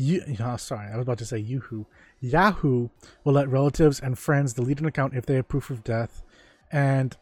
You, 0.00 0.22
oh, 0.38 0.56
sorry, 0.58 0.92
I 0.92 0.96
was 0.96 1.02
about 1.02 1.18
to 1.18 1.24
say 1.24 1.38
Yahoo. 1.38 1.84
Yahoo 2.20 2.88
will 3.24 3.32
let 3.32 3.48
relatives 3.48 3.98
and 3.98 4.16
friends 4.16 4.52
delete 4.52 4.78
an 4.78 4.86
account 4.86 5.16
if 5.16 5.26
they 5.26 5.34
have 5.34 5.48
proof 5.48 5.70
of 5.70 5.82
death, 5.82 6.22
and 6.70 7.16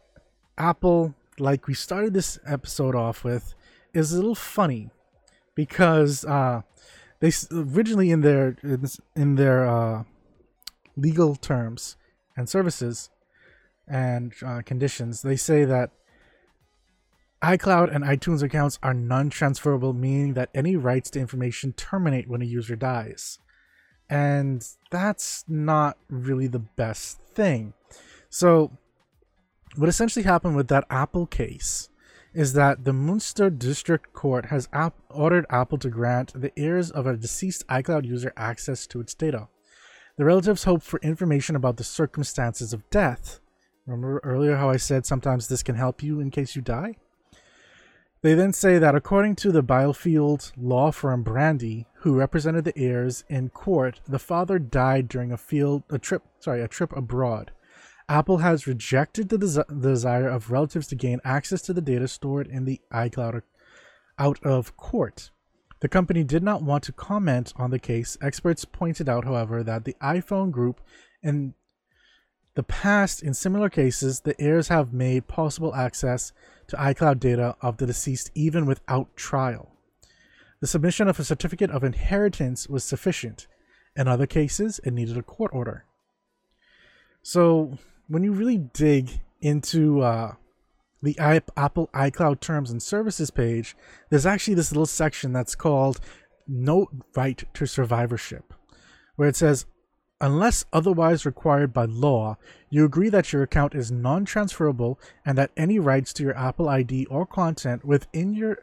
Apple, 0.58 1.14
like 1.38 1.68
we 1.68 1.72
started 1.72 2.12
this 2.12 2.38
episode 2.46 2.94
off 2.94 3.24
with, 3.24 3.54
is 3.94 4.12
a 4.12 4.16
little 4.16 4.34
funny 4.34 4.90
because 5.54 6.26
uh, 6.26 6.60
they 7.20 7.32
originally 7.50 8.10
in 8.10 8.20
their 8.20 8.58
in 9.14 9.36
their 9.36 9.66
uh, 9.66 10.04
legal 10.98 11.34
terms 11.34 11.96
and 12.36 12.46
services 12.46 13.08
and 13.88 14.34
uh, 14.44 14.60
conditions 14.66 15.22
they 15.22 15.36
say 15.36 15.64
that 15.64 15.92
iCloud 17.42 17.94
and 17.94 18.04
iTunes 18.04 18.42
accounts 18.42 18.78
are 18.82 18.94
non-transferable, 18.94 19.92
meaning 19.92 20.34
that 20.34 20.50
any 20.54 20.76
rights 20.76 21.10
to 21.10 21.20
information 21.20 21.72
terminate 21.72 22.28
when 22.28 22.42
a 22.42 22.46
user 22.46 22.76
dies. 22.76 23.38
And 24.08 24.66
that's 24.90 25.44
not 25.48 25.98
really 26.08 26.46
the 26.46 26.60
best 26.60 27.20
thing. 27.34 27.74
So, 28.30 28.72
what 29.76 29.88
essentially 29.88 30.24
happened 30.24 30.56
with 30.56 30.68
that 30.68 30.86
Apple 30.88 31.26
case 31.26 31.90
is 32.32 32.52
that 32.52 32.84
the 32.84 32.92
Munster 32.92 33.50
District 33.50 34.12
Court 34.12 34.46
has 34.46 34.68
ordered 35.10 35.46
Apple 35.50 35.78
to 35.78 35.88
grant 35.88 36.38
the 36.40 36.52
heirs 36.58 36.90
of 36.90 37.06
a 37.06 37.16
deceased 37.16 37.66
iCloud 37.68 38.04
user 38.04 38.32
access 38.36 38.86
to 38.88 39.00
its 39.00 39.14
data. 39.14 39.48
The 40.18 40.24
relatives 40.24 40.64
hope 40.64 40.82
for 40.82 41.00
information 41.00 41.56
about 41.56 41.76
the 41.76 41.84
circumstances 41.84 42.72
of 42.72 42.88
death. 42.90 43.40
Remember 43.86 44.20
earlier 44.24 44.56
how 44.56 44.70
I 44.70 44.76
said 44.76 45.04
sometimes 45.04 45.48
this 45.48 45.62
can 45.62 45.76
help 45.76 46.02
you 46.02 46.20
in 46.20 46.30
case 46.30 46.56
you 46.56 46.62
die? 46.62 46.96
They 48.26 48.34
then 48.34 48.52
say 48.52 48.78
that 48.78 48.96
according 48.96 49.36
to 49.36 49.52
the 49.52 49.62
Byfield 49.62 50.50
law 50.56 50.90
firm 50.90 51.22
Brandi, 51.22 51.86
who 51.98 52.16
represented 52.16 52.64
the 52.64 52.76
heirs 52.76 53.22
in 53.28 53.50
court, 53.50 54.00
the 54.08 54.18
father 54.18 54.58
died 54.58 55.06
during 55.06 55.30
a 55.30 55.36
field 55.36 55.84
a 55.90 55.98
trip 56.00 56.24
sorry 56.40 56.60
a 56.60 56.66
trip 56.66 56.90
abroad. 56.96 57.52
Apple 58.08 58.38
has 58.38 58.66
rejected 58.66 59.28
the, 59.28 59.38
des- 59.38 59.72
the 59.72 59.90
desire 59.90 60.28
of 60.28 60.50
relatives 60.50 60.88
to 60.88 60.96
gain 60.96 61.20
access 61.22 61.62
to 61.62 61.72
the 61.72 61.80
data 61.80 62.08
stored 62.08 62.48
in 62.48 62.64
the 62.64 62.80
iCloud 62.92 63.42
out 64.18 64.44
of 64.44 64.76
court. 64.76 65.30
The 65.78 65.88
company 65.88 66.24
did 66.24 66.42
not 66.42 66.64
want 66.64 66.82
to 66.82 66.92
comment 66.92 67.52
on 67.54 67.70
the 67.70 67.78
case. 67.78 68.18
Experts 68.20 68.64
pointed 68.64 69.08
out, 69.08 69.24
however, 69.24 69.62
that 69.62 69.84
the 69.84 69.94
iPhone 70.02 70.50
group 70.50 70.80
in 71.22 71.54
the 72.56 72.62
past, 72.62 73.22
in 73.22 73.34
similar 73.34 73.68
cases, 73.68 74.20
the 74.20 74.38
heirs 74.40 74.68
have 74.68 74.92
made 74.92 75.28
possible 75.28 75.74
access 75.74 76.32
to 76.68 76.76
iCloud 76.76 77.20
data 77.20 77.54
of 77.60 77.76
the 77.76 77.86
deceased 77.86 78.30
even 78.34 78.64
without 78.64 79.14
trial. 79.14 79.72
The 80.60 80.66
submission 80.66 81.06
of 81.06 81.20
a 81.20 81.24
certificate 81.24 81.70
of 81.70 81.84
inheritance 81.84 82.66
was 82.66 82.82
sufficient. 82.82 83.46
In 83.94 84.08
other 84.08 84.26
cases, 84.26 84.80
it 84.84 84.94
needed 84.94 85.18
a 85.18 85.22
court 85.22 85.50
order. 85.52 85.84
So, 87.22 87.76
when 88.08 88.24
you 88.24 88.32
really 88.32 88.56
dig 88.56 89.20
into 89.42 90.00
uh, 90.00 90.36
the 91.02 91.18
Apple 91.18 91.90
iCloud 91.92 92.40
terms 92.40 92.70
and 92.70 92.82
services 92.82 93.30
page, 93.30 93.76
there's 94.08 94.24
actually 94.24 94.54
this 94.54 94.72
little 94.72 94.86
section 94.86 95.34
that's 95.34 95.54
called 95.54 96.00
No 96.48 96.88
Right 97.14 97.44
to 97.52 97.66
Survivorship, 97.66 98.54
where 99.16 99.28
it 99.28 99.36
says, 99.36 99.66
Unless 100.20 100.64
otherwise 100.72 101.26
required 101.26 101.74
by 101.74 101.84
law, 101.84 102.38
you 102.70 102.84
agree 102.84 103.10
that 103.10 103.32
your 103.32 103.42
account 103.42 103.74
is 103.74 103.90
non 103.90 104.24
transferable 104.24 104.98
and 105.26 105.36
that 105.36 105.50
any 105.56 105.78
rights 105.78 106.12
to 106.14 106.22
your 106.22 106.36
Apple 106.36 106.68
ID 106.68 107.04
or 107.06 107.26
content 107.26 107.84
within 107.84 108.32
your 108.32 108.58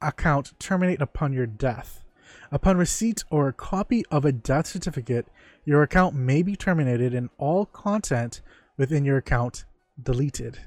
account 0.00 0.58
terminate 0.58 1.00
upon 1.00 1.32
your 1.32 1.46
death. 1.46 2.02
Upon 2.50 2.76
receipt 2.76 3.22
or 3.30 3.48
a 3.48 3.52
copy 3.52 4.04
of 4.10 4.24
a 4.24 4.32
death 4.32 4.66
certificate, 4.66 5.28
your 5.64 5.82
account 5.82 6.16
may 6.16 6.42
be 6.42 6.56
terminated 6.56 7.14
and 7.14 7.30
all 7.38 7.66
content 7.66 8.42
within 8.76 9.04
your 9.04 9.18
account 9.18 9.64
deleted. 10.02 10.58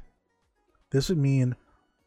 This 0.91 1.09
would 1.09 1.17
mean 1.17 1.57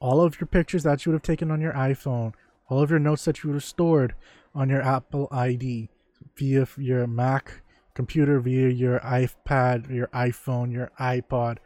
all 0.00 0.22
of 0.22 0.40
your 0.40 0.46
pictures 0.46 0.82
that 0.84 1.04
you 1.04 1.12
would 1.12 1.16
have 1.16 1.22
taken 1.22 1.50
on 1.50 1.60
your 1.60 1.74
iPhone, 1.74 2.32
all 2.68 2.82
of 2.82 2.90
your 2.90 2.98
notes 2.98 3.26
that 3.26 3.42
you 3.42 3.50
would 3.50 3.56
have 3.56 3.64
stored 3.64 4.14
on 4.54 4.70
your 4.70 4.80
Apple 4.80 5.28
ID 5.30 5.90
via 6.36 6.66
your 6.78 7.06
Mac 7.06 7.62
computer, 7.98 8.38
via 8.38 8.68
your 8.68 9.00
iPad, 9.00 9.92
your 9.92 10.06
iPhone, 10.14 10.72
your 10.72 10.92
iPod, 11.00 11.56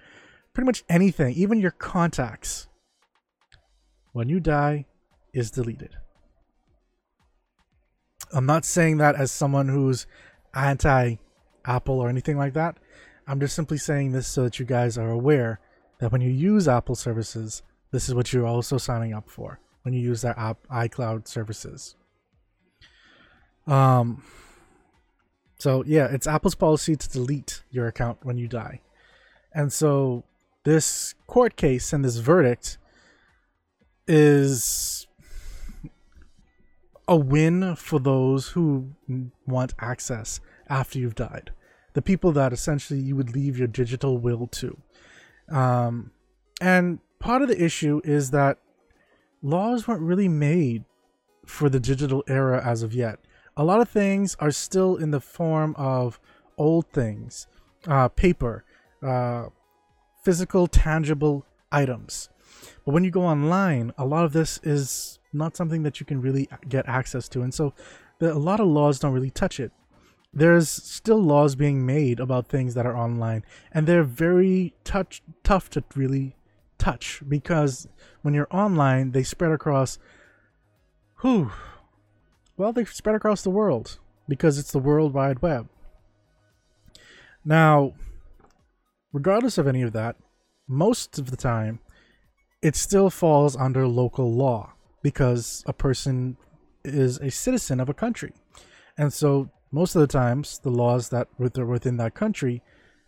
pretty 0.54 0.64
much 0.64 0.82
anything, 0.88 1.34
even 1.34 1.60
your 1.60 1.72
contacts, 1.72 2.68
when 4.14 4.30
you 4.30 4.40
die, 4.40 4.86
is 5.34 5.50
deleted. 5.50 5.90
I'm 8.32 8.46
not 8.46 8.64
saying 8.64 8.96
that 8.96 9.14
as 9.14 9.30
someone 9.30 9.68
who's 9.68 10.06
anti 10.54 11.16
Apple 11.66 12.00
or 12.00 12.08
anything 12.08 12.38
like 12.38 12.54
that. 12.54 12.78
I'm 13.26 13.38
just 13.38 13.54
simply 13.54 13.76
saying 13.76 14.12
this 14.12 14.26
so 14.26 14.44
that 14.44 14.58
you 14.58 14.64
guys 14.64 14.96
are 14.96 15.10
aware 15.10 15.60
that 16.00 16.12
when 16.12 16.22
you 16.22 16.30
use 16.30 16.66
Apple 16.66 16.94
services, 16.94 17.62
this 17.90 18.08
is 18.08 18.14
what 18.14 18.32
you're 18.32 18.46
also 18.46 18.78
signing 18.78 19.12
up 19.12 19.28
for 19.28 19.60
when 19.82 19.92
you 19.92 20.00
use 20.00 20.22
their 20.22 20.38
app 20.38 20.56
iCloud 20.70 21.28
services. 21.28 21.94
Um 23.66 24.22
so 25.62 25.84
yeah, 25.86 26.08
it's 26.10 26.26
Apple's 26.26 26.54
policy 26.54 26.96
to 26.96 27.08
delete 27.08 27.62
your 27.70 27.86
account 27.86 28.18
when 28.22 28.36
you 28.36 28.48
die. 28.48 28.80
And 29.54 29.72
so 29.72 30.24
this 30.64 31.14
court 31.26 31.56
case 31.56 31.92
and 31.92 32.04
this 32.04 32.16
verdict 32.16 32.78
is 34.06 35.06
a 37.06 37.16
win 37.16 37.76
for 37.76 37.98
those 37.98 38.48
who 38.48 38.92
want 39.46 39.74
access 39.78 40.40
after 40.68 40.98
you've 40.98 41.14
died 41.14 41.52
the 41.94 42.02
people 42.02 42.32
that 42.32 42.52
essentially 42.52 42.98
you 42.98 43.16
would 43.16 43.34
leave 43.34 43.58
your 43.58 43.68
digital 43.68 44.18
will 44.18 44.46
to. 44.46 44.76
Um, 45.50 46.10
and 46.60 47.00
part 47.18 47.42
of 47.42 47.48
the 47.48 47.62
issue 47.62 48.00
is 48.04 48.30
that 48.30 48.58
laws 49.42 49.86
weren't 49.86 50.02
really 50.02 50.28
made 50.28 50.84
for 51.44 51.68
the 51.68 51.80
digital 51.80 52.24
era 52.26 52.64
as 52.64 52.82
of 52.82 52.94
yet. 52.94 53.18
A 53.56 53.64
lot 53.64 53.80
of 53.80 53.88
things 53.88 54.36
are 54.38 54.50
still 54.50 54.96
in 54.96 55.10
the 55.10 55.20
form 55.20 55.74
of 55.76 56.18
old 56.56 56.86
things, 56.92 57.46
uh, 57.86 58.08
paper, 58.08 58.64
uh, 59.02 59.46
physical, 60.22 60.66
tangible 60.66 61.44
items. 61.70 62.28
But 62.84 62.92
when 62.92 63.04
you 63.04 63.10
go 63.10 63.22
online, 63.22 63.92
a 63.98 64.04
lot 64.04 64.24
of 64.24 64.32
this 64.32 64.60
is 64.62 65.18
not 65.32 65.56
something 65.56 65.82
that 65.82 66.00
you 66.00 66.06
can 66.06 66.20
really 66.20 66.48
get 66.68 66.88
access 66.88 67.28
to. 67.30 67.42
And 67.42 67.52
so 67.52 67.74
the, 68.18 68.32
a 68.32 68.38
lot 68.38 68.60
of 68.60 68.68
laws 68.68 68.98
don't 68.98 69.12
really 69.12 69.30
touch 69.30 69.58
it 69.60 69.72
there's 70.32 70.68
still 70.68 71.22
laws 71.22 71.54
being 71.54 71.84
made 71.84 72.18
about 72.18 72.48
things 72.48 72.74
that 72.74 72.86
are 72.86 72.96
online 72.96 73.44
and 73.72 73.86
they're 73.86 74.02
very 74.02 74.74
touch 74.84 75.22
tough 75.44 75.68
to 75.68 75.84
really 75.94 76.36
touch 76.78 77.22
because 77.28 77.86
when 78.22 78.32
you're 78.32 78.48
online 78.50 79.12
they 79.12 79.22
spread 79.22 79.52
across 79.52 79.98
who 81.16 81.50
well 82.62 82.72
they 82.72 82.84
spread 82.84 83.16
across 83.16 83.42
the 83.42 83.50
world 83.50 83.98
because 84.28 84.56
it's 84.56 84.70
the 84.70 84.78
world 84.78 85.12
wide 85.12 85.42
web 85.42 85.68
now 87.44 87.92
regardless 89.12 89.58
of 89.58 89.66
any 89.66 89.82
of 89.82 89.92
that 89.92 90.14
most 90.68 91.18
of 91.18 91.30
the 91.30 91.36
time 91.36 91.80
it 92.62 92.76
still 92.76 93.10
falls 93.10 93.56
under 93.56 93.88
local 93.88 94.32
law 94.32 94.72
because 95.02 95.64
a 95.66 95.72
person 95.72 96.36
is 96.84 97.18
a 97.18 97.30
citizen 97.30 97.80
of 97.80 97.88
a 97.88 97.94
country 97.94 98.32
and 98.96 99.12
so 99.12 99.50
most 99.72 99.96
of 99.96 100.00
the 100.00 100.06
times 100.06 100.60
the 100.62 100.70
laws 100.70 101.08
that 101.08 101.28
are 101.40 101.66
within 101.66 101.96
that 101.96 102.14
country 102.14 102.62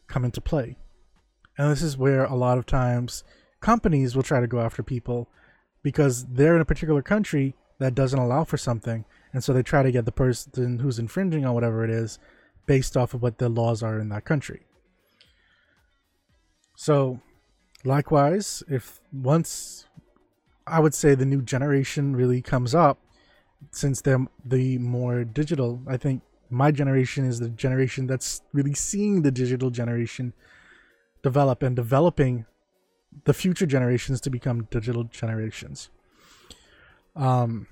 come 0.07 0.25
into 0.25 0.41
play. 0.41 0.77
And 1.59 1.71
this 1.71 1.83
is 1.83 1.99
where 1.99 2.25
a 2.25 2.35
lot 2.35 2.59
of 2.59 2.67
times 2.67 3.23
companies 3.61 4.17
will 4.17 4.23
try 4.23 4.41
to 4.41 4.47
go 4.47 4.61
after 4.61 4.83
people 4.83 5.29
because 5.83 6.25
they're 6.25 6.57
in 6.57 6.63
a 6.63 6.65
particular 6.65 7.03
country 7.03 7.55
that 7.79 7.95
doesn't 7.95 8.19
allow 8.19 8.45
for 8.45 8.57
something 8.57 9.05
and 9.35 9.43
so 9.43 9.53
they 9.53 9.65
try 9.65 9.83
to 9.83 9.91
get 9.91 10.07
the 10.07 10.13
person 10.13 10.79
who's 10.79 11.01
infringing 11.01 11.45
on 11.45 11.55
whatever 11.55 11.85
it 11.85 11.91
is 11.91 12.21
based 12.67 12.97
off 12.97 13.13
of 13.13 13.21
what 13.21 13.39
the 13.39 13.49
laws 13.49 13.83
are 13.83 13.99
in 13.99 14.09
that 14.09 14.25
country. 14.25 14.63
So, 16.77 17.21
likewise, 17.85 18.63
if 18.69 19.01
once 19.13 19.87
I 20.67 20.79
would 20.79 20.95
say 20.95 21.15
the 21.15 21.27
new 21.27 21.43
generation 21.43 22.15
really 22.15 22.41
comes 22.41 22.75
up, 22.75 22.99
since 23.73 24.01
they're 24.01 24.25
the 24.45 24.79
more 24.79 25.25
digital, 25.25 25.83
I 25.87 25.97
think 25.97 26.23
my 26.49 26.71
generation 26.71 27.25
is 27.25 27.41
the 27.41 27.49
generation 27.49 28.07
that's 28.07 28.41
really 28.53 28.75
seeing 28.75 29.23
the 29.23 29.33
digital 29.33 29.71
generation 29.71 30.33
develop 31.23 31.63
and 31.63 31.75
developing 31.75 32.47
the 33.25 33.35
future 33.35 33.67
generations 33.67 34.21
to 34.21 34.31
become 34.31 34.69
digital 34.71 35.05
generations. 35.05 35.91
Um, 37.17 37.67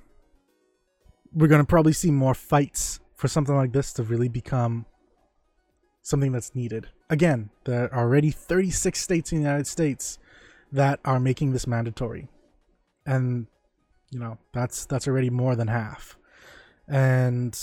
we're 1.34 1.48
going 1.48 1.62
to 1.62 1.66
probably 1.66 1.92
see 1.92 2.10
more 2.10 2.34
fights 2.34 3.00
for 3.14 3.28
something 3.28 3.54
like 3.54 3.72
this 3.72 3.92
to 3.94 4.02
really 4.02 4.28
become 4.28 4.86
something 6.02 6.32
that's 6.32 6.54
needed. 6.54 6.88
Again, 7.08 7.50
there 7.64 7.92
are 7.94 8.04
already 8.04 8.30
36 8.30 9.00
states 9.00 9.32
in 9.32 9.38
the 9.38 9.44
United 9.44 9.66
States 9.66 10.18
that 10.70 11.00
are 11.04 11.20
making 11.20 11.52
this 11.52 11.66
mandatory. 11.66 12.28
And 13.06 13.46
you 14.10 14.18
know, 14.18 14.38
that's 14.52 14.84
that's 14.84 15.08
already 15.08 15.30
more 15.30 15.56
than 15.56 15.68
half. 15.68 16.16
And 16.86 17.58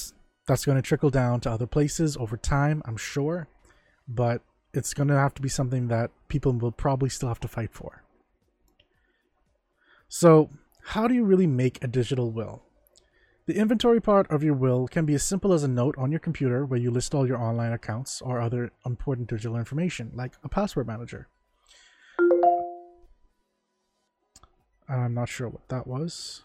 that's 0.47 0.65
going 0.65 0.77
to 0.77 0.82
trickle 0.82 1.12
down 1.12 1.41
to 1.41 1.51
other 1.51 1.67
places 1.67 2.17
over 2.17 2.36
time, 2.36 2.82
I'm 2.86 2.97
sure, 2.97 3.47
but 4.08 4.41
it's 4.73 4.93
going 4.93 5.10
to 5.10 5.15
have 5.15 5.36
to 5.36 5.41
be 5.41 5.49
something 5.49 5.88
that 5.89 6.12
people 6.27 6.53
will 6.53 6.71
probably 6.71 7.10
still 7.10 7.29
have 7.29 7.39
to 7.41 7.47
fight 7.47 7.71
for. 7.71 8.03
So, 10.08 10.49
how 10.82 11.08
do 11.08 11.13
you 11.13 11.23
really 11.23 11.45
make 11.45 11.84
a 11.84 11.88
digital 11.88 12.32
will? 12.32 12.63
The 13.49 13.57
inventory 13.57 13.99
part 13.99 14.29
of 14.29 14.43
your 14.43 14.53
will 14.53 14.88
can 14.88 15.07
be 15.07 15.15
as 15.15 15.23
simple 15.23 15.53
as 15.53 15.63
a 15.63 15.67
note 15.67 15.95
on 15.97 16.12
your 16.12 16.19
computer 16.19 16.63
where 16.63 16.79
you 16.79 16.91
list 16.91 17.15
all 17.15 17.27
your 17.27 17.39
online 17.39 17.71
accounts 17.71 18.21
or 18.21 18.39
other 18.39 18.71
important 18.85 19.27
digital 19.27 19.57
information, 19.57 20.12
like 20.13 20.33
a 20.43 20.47
password 20.47 20.85
manager. 20.85 21.27
I'm 24.88 25.15
not 25.15 25.29
sure 25.29 25.49
what 25.49 25.67
that 25.69 25.88
was, 25.88 26.43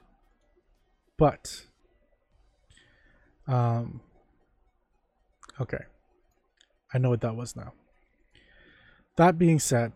but 1.18 1.66
um, 3.46 4.00
okay, 5.60 5.84
I 6.94 6.96
know 6.96 7.10
what 7.10 7.20
that 7.20 7.36
was 7.36 7.54
now. 7.54 7.74
That 9.16 9.36
being 9.36 9.58
said, 9.58 9.92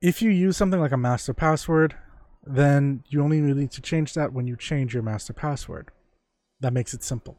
if 0.00 0.20
you 0.20 0.32
use 0.32 0.56
something 0.56 0.80
like 0.80 0.90
a 0.90 0.96
master 0.96 1.32
password, 1.32 1.94
then 2.44 3.04
you 3.08 3.22
only 3.22 3.40
need 3.40 3.70
to 3.70 3.80
change 3.80 4.14
that 4.14 4.32
when 4.32 4.46
you 4.46 4.56
change 4.56 4.94
your 4.94 5.02
master 5.02 5.32
password. 5.32 5.90
That 6.60 6.72
makes 6.72 6.94
it 6.94 7.02
simple. 7.02 7.36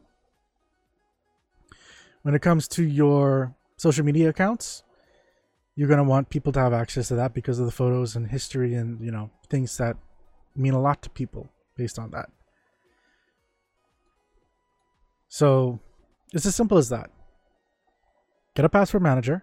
When 2.22 2.34
it 2.34 2.42
comes 2.42 2.68
to 2.68 2.82
your 2.82 3.54
social 3.76 4.04
media 4.04 4.30
accounts, 4.30 4.82
you're 5.76 5.88
going 5.88 5.98
to 5.98 6.04
want 6.04 6.30
people 6.30 6.52
to 6.52 6.60
have 6.60 6.72
access 6.72 7.08
to 7.08 7.16
that 7.16 7.34
because 7.34 7.58
of 7.58 7.66
the 7.66 7.72
photos 7.72 8.16
and 8.16 8.30
history 8.30 8.74
and, 8.74 9.00
you 9.04 9.10
know, 9.10 9.30
things 9.50 9.76
that 9.76 9.96
mean 10.56 10.72
a 10.72 10.80
lot 10.80 11.02
to 11.02 11.10
people 11.10 11.50
based 11.76 11.98
on 11.98 12.10
that. 12.12 12.30
So, 15.28 15.80
it's 16.32 16.46
as 16.46 16.54
simple 16.54 16.78
as 16.78 16.88
that. 16.90 17.10
Get 18.54 18.64
a 18.64 18.68
password 18.68 19.02
manager 19.02 19.42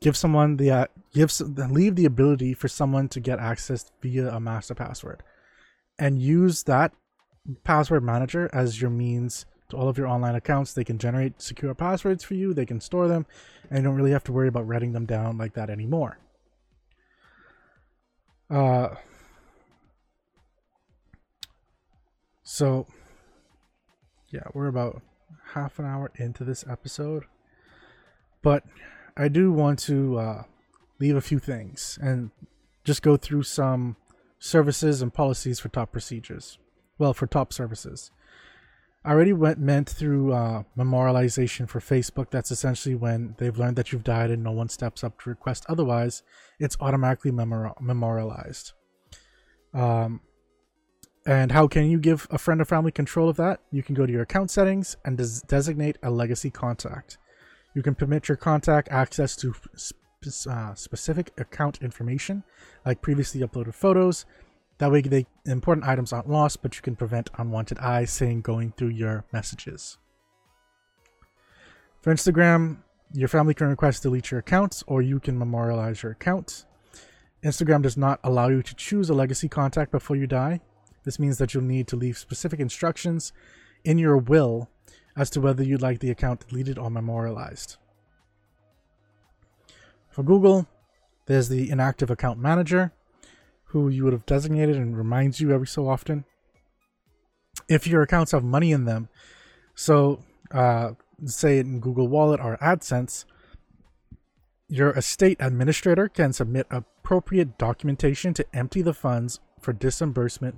give 0.00 0.16
someone 0.16 0.56
the 0.56 0.70
uh, 0.70 0.86
give 1.12 1.32
leave 1.40 1.96
the 1.96 2.04
ability 2.04 2.54
for 2.54 2.68
someone 2.68 3.08
to 3.08 3.20
get 3.20 3.38
access 3.38 3.90
via 4.00 4.30
a 4.30 4.40
master 4.40 4.74
password. 4.74 5.22
And 5.98 6.20
use 6.20 6.62
that 6.64 6.92
password 7.64 8.02
manager 8.02 8.48
as 8.52 8.80
your 8.80 8.90
means 8.90 9.44
to 9.68 9.76
all 9.76 9.88
of 9.88 9.98
your 9.98 10.06
online 10.06 10.34
accounts. 10.34 10.72
They 10.72 10.84
can 10.84 10.98
generate 10.98 11.42
secure 11.42 11.74
passwords 11.74 12.24
for 12.24 12.34
you. 12.34 12.54
They 12.54 12.66
can 12.66 12.80
store 12.80 13.08
them. 13.08 13.26
And 13.68 13.78
you 13.78 13.84
don't 13.84 13.96
really 13.96 14.12
have 14.12 14.24
to 14.24 14.32
worry 14.32 14.48
about 14.48 14.66
writing 14.66 14.92
them 14.92 15.06
down 15.06 15.36
like 15.36 15.54
that 15.54 15.70
anymore. 15.70 16.18
Uh 18.48 18.94
so 22.42 22.86
yeah 24.32 24.42
we're 24.54 24.66
about 24.66 25.02
half 25.54 25.78
an 25.78 25.84
hour 25.84 26.10
into 26.16 26.42
this 26.44 26.64
episode. 26.68 27.24
But 28.42 28.64
I 29.20 29.28
do 29.28 29.52
want 29.52 29.78
to 29.80 30.18
uh, 30.18 30.42
leave 30.98 31.14
a 31.14 31.20
few 31.20 31.38
things 31.38 31.98
and 32.00 32.30
just 32.84 33.02
go 33.02 33.18
through 33.18 33.42
some 33.42 33.96
services 34.38 35.02
and 35.02 35.12
policies 35.12 35.60
for 35.60 35.68
top 35.68 35.92
procedures. 35.92 36.58
Well, 36.98 37.12
for 37.12 37.26
top 37.26 37.52
services. 37.52 38.10
I 39.04 39.10
already 39.10 39.34
went 39.34 39.58
meant 39.58 39.90
through 39.90 40.32
uh, 40.32 40.62
memorialization 40.76 41.68
for 41.68 41.80
Facebook. 41.80 42.30
That's 42.30 42.50
essentially 42.50 42.94
when 42.94 43.34
they've 43.36 43.58
learned 43.58 43.76
that 43.76 43.92
you've 43.92 44.04
died 44.04 44.30
and 44.30 44.42
no 44.42 44.52
one 44.52 44.70
steps 44.70 45.04
up 45.04 45.20
to 45.22 45.28
request 45.28 45.66
otherwise. 45.68 46.22
It's 46.58 46.78
automatically 46.80 47.30
memori- 47.30 47.78
memorialized. 47.78 48.72
Um, 49.74 50.20
and 51.26 51.52
how 51.52 51.68
can 51.68 51.90
you 51.90 51.98
give 51.98 52.26
a 52.30 52.38
friend 52.38 52.58
or 52.58 52.64
family 52.64 52.90
control 52.90 53.28
of 53.28 53.36
that? 53.36 53.60
You 53.70 53.82
can 53.82 53.94
go 53.94 54.06
to 54.06 54.12
your 54.12 54.22
account 54.22 54.50
settings 54.50 54.96
and 55.04 55.18
des- 55.18 55.46
designate 55.46 55.98
a 56.02 56.10
legacy 56.10 56.50
contact. 56.50 57.18
You 57.74 57.82
can 57.82 57.94
permit 57.94 58.28
your 58.28 58.36
contact 58.36 58.88
access 58.90 59.36
to 59.36 59.54
uh, 60.48 60.74
specific 60.74 61.32
account 61.38 61.82
information, 61.82 62.42
like 62.84 63.00
previously 63.00 63.40
uploaded 63.40 63.74
photos. 63.74 64.26
That 64.78 64.90
way, 64.90 65.02
the 65.02 65.26
important 65.46 65.86
items 65.86 66.12
aren't 66.12 66.28
lost, 66.28 66.62
but 66.62 66.74
you 66.76 66.82
can 66.82 66.96
prevent 66.96 67.30
unwanted 67.38 67.78
eyes 67.78 68.10
saying 68.10 68.40
going 68.42 68.72
through 68.72 68.88
your 68.88 69.24
messages. 69.32 69.98
For 72.00 72.12
Instagram, 72.14 72.78
your 73.12 73.28
family 73.28 73.54
can 73.54 73.68
request 73.68 74.02
delete 74.02 74.30
your 74.30 74.40
accounts, 74.40 74.82
or 74.86 75.02
you 75.02 75.20
can 75.20 75.38
memorialize 75.38 76.02
your 76.02 76.12
account. 76.12 76.64
Instagram 77.44 77.82
does 77.82 77.96
not 77.96 78.20
allow 78.24 78.48
you 78.48 78.62
to 78.62 78.74
choose 78.74 79.10
a 79.10 79.14
legacy 79.14 79.48
contact 79.48 79.90
before 79.90 80.16
you 80.16 80.26
die. 80.26 80.60
This 81.04 81.18
means 81.18 81.38
that 81.38 81.54
you'll 81.54 81.62
need 81.62 81.88
to 81.88 81.96
leave 81.96 82.18
specific 82.18 82.60
instructions 82.60 83.32
in 83.84 83.98
your 83.98 84.16
will 84.16 84.68
as 85.20 85.28
to 85.28 85.38
whether 85.38 85.62
you'd 85.62 85.82
like 85.82 85.98
the 85.98 86.10
account 86.10 86.48
deleted 86.48 86.78
or 86.78 86.88
memorialized. 86.88 87.76
For 90.08 90.22
Google, 90.22 90.66
there's 91.26 91.50
the 91.50 91.70
inactive 91.70 92.10
account 92.10 92.38
manager, 92.38 92.94
who 93.64 93.90
you 93.90 94.04
would 94.04 94.14
have 94.14 94.24
designated 94.24 94.76
and 94.76 94.96
reminds 94.96 95.38
you 95.38 95.52
every 95.52 95.66
so 95.66 95.86
often. 95.86 96.24
If 97.68 97.86
your 97.86 98.00
accounts 98.00 98.32
have 98.32 98.42
money 98.42 98.72
in 98.72 98.86
them, 98.86 99.10
so 99.74 100.24
uh, 100.52 100.92
say 101.26 101.58
in 101.58 101.80
Google 101.80 102.08
Wallet 102.08 102.40
or 102.40 102.56
AdSense, 102.56 103.26
your 104.68 104.92
estate 104.92 105.36
administrator 105.38 106.08
can 106.08 106.32
submit 106.32 106.66
appropriate 106.70 107.58
documentation 107.58 108.32
to 108.32 108.46
empty 108.54 108.80
the 108.80 108.94
funds 108.94 109.38
for 109.60 109.74
disbursement. 109.74 110.56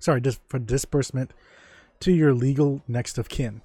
Sorry, 0.00 0.20
dis- 0.20 0.40
for 0.48 0.58
disbursement 0.58 1.30
to 2.00 2.12
your 2.12 2.34
legal 2.34 2.82
next 2.88 3.18
of 3.18 3.28
kin. 3.28 3.62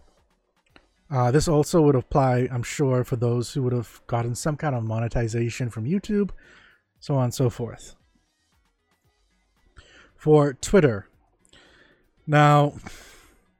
Uh, 1.10 1.32
this 1.32 1.48
also 1.48 1.82
would 1.82 1.96
apply, 1.96 2.48
I'm 2.52 2.64
sure, 2.64 3.04
for 3.04 3.16
those 3.16 3.54
who 3.54 3.64
would 3.64 3.74
have 3.74 4.02
gotten 4.08 4.36
some 4.36 4.58
kind 4.58 4.76
of 4.76 4.84
monetization 4.84 5.70
from 5.70 5.86
YouTube, 5.86 6.32
so 7.00 7.16
on 7.16 7.26
and 7.26 7.34
so 7.34 7.50
forth. 7.50 7.96
For 10.16 10.54
Twitter, 10.54 11.08
now 12.26 12.74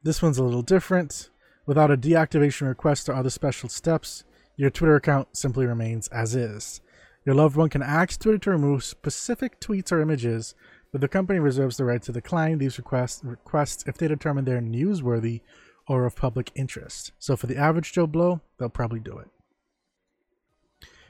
this 0.04 0.22
one's 0.22 0.38
a 0.38 0.44
little 0.44 0.64
different. 0.64 1.30
Without 1.68 1.92
a 1.92 1.98
deactivation 1.98 2.68
request 2.68 3.10
or 3.10 3.14
other 3.14 3.30
special 3.30 3.70
steps, 3.70 4.24
your 4.56 4.70
Twitter 4.70 4.96
account 4.96 5.36
simply 5.36 5.66
remains 5.66 6.08
as 6.10 6.36
is. 6.36 6.82
Your 7.26 7.36
loved 7.36 7.56
one 7.56 7.70
can 7.70 7.82
ask 7.82 8.20
Twitter 8.20 8.38
to 8.38 8.52
remove 8.52 8.84
specific 8.84 9.60
tweets 9.60 9.92
or 9.92 10.00
images 10.00 10.54
but 10.96 11.02
the 11.02 11.10
company 11.10 11.40
reserves 11.40 11.76
the 11.76 11.84
right 11.84 12.02
to 12.02 12.14
decline 12.14 12.58
these 12.58 12.78
requests, 12.78 13.22
requests 13.22 13.84
if 13.86 13.98
they 13.98 14.08
determine 14.08 14.46
they're 14.46 14.62
newsworthy 14.62 15.42
or 15.90 16.06
of 16.06 16.16
public 16.16 16.54
interest. 16.56 17.12
So 17.20 17.36
for 17.36 17.48
the 17.48 17.58
average 17.58 17.92
Joe 17.92 18.08
Blow, 18.08 18.40
they'll 18.58 18.70
probably 18.70 19.02
do 19.02 19.18
it. 19.18 19.28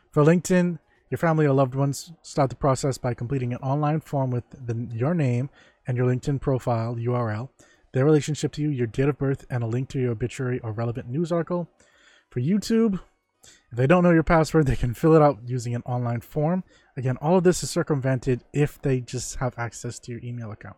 For 0.09 0.23
LinkedIn, 0.23 0.79
your 1.11 1.19
family 1.19 1.45
or 1.45 1.53
loved 1.53 1.75
ones 1.75 2.11
start 2.23 2.49
the 2.49 2.55
process 2.55 2.97
by 2.97 3.13
completing 3.13 3.53
an 3.53 3.59
online 3.59 3.99
form 3.99 4.31
with 4.31 4.45
the, 4.49 4.89
your 4.91 5.13
name 5.13 5.51
and 5.85 5.95
your 5.95 6.07
LinkedIn 6.07 6.41
profile 6.41 6.95
URL, 6.95 7.49
their 7.93 8.05
relationship 8.05 8.53
to 8.53 8.63
you, 8.63 8.69
your 8.69 8.87
date 8.87 9.09
of 9.09 9.19
birth, 9.19 9.45
and 9.51 9.63
a 9.63 9.67
link 9.67 9.89
to 9.89 9.99
your 9.99 10.13
obituary 10.13 10.59
or 10.61 10.71
relevant 10.71 11.09
news 11.09 11.31
article. 11.31 11.69
For 12.31 12.41
YouTube, 12.41 12.99
if 13.71 13.77
they 13.77 13.87
don't 13.87 14.03
know 14.03 14.11
your 14.11 14.23
password, 14.23 14.67
they 14.67 14.75
can 14.75 14.93
fill 14.93 15.15
it 15.15 15.21
out 15.21 15.39
using 15.45 15.75
an 15.75 15.83
online 15.85 16.21
form. 16.21 16.63
Again, 16.97 17.17
all 17.21 17.37
of 17.37 17.43
this 17.43 17.63
is 17.63 17.69
circumvented 17.69 18.43
if 18.53 18.81
they 18.81 19.01
just 19.01 19.35
have 19.37 19.53
access 19.57 19.99
to 19.99 20.11
your 20.11 20.21
email 20.23 20.51
account. 20.51 20.77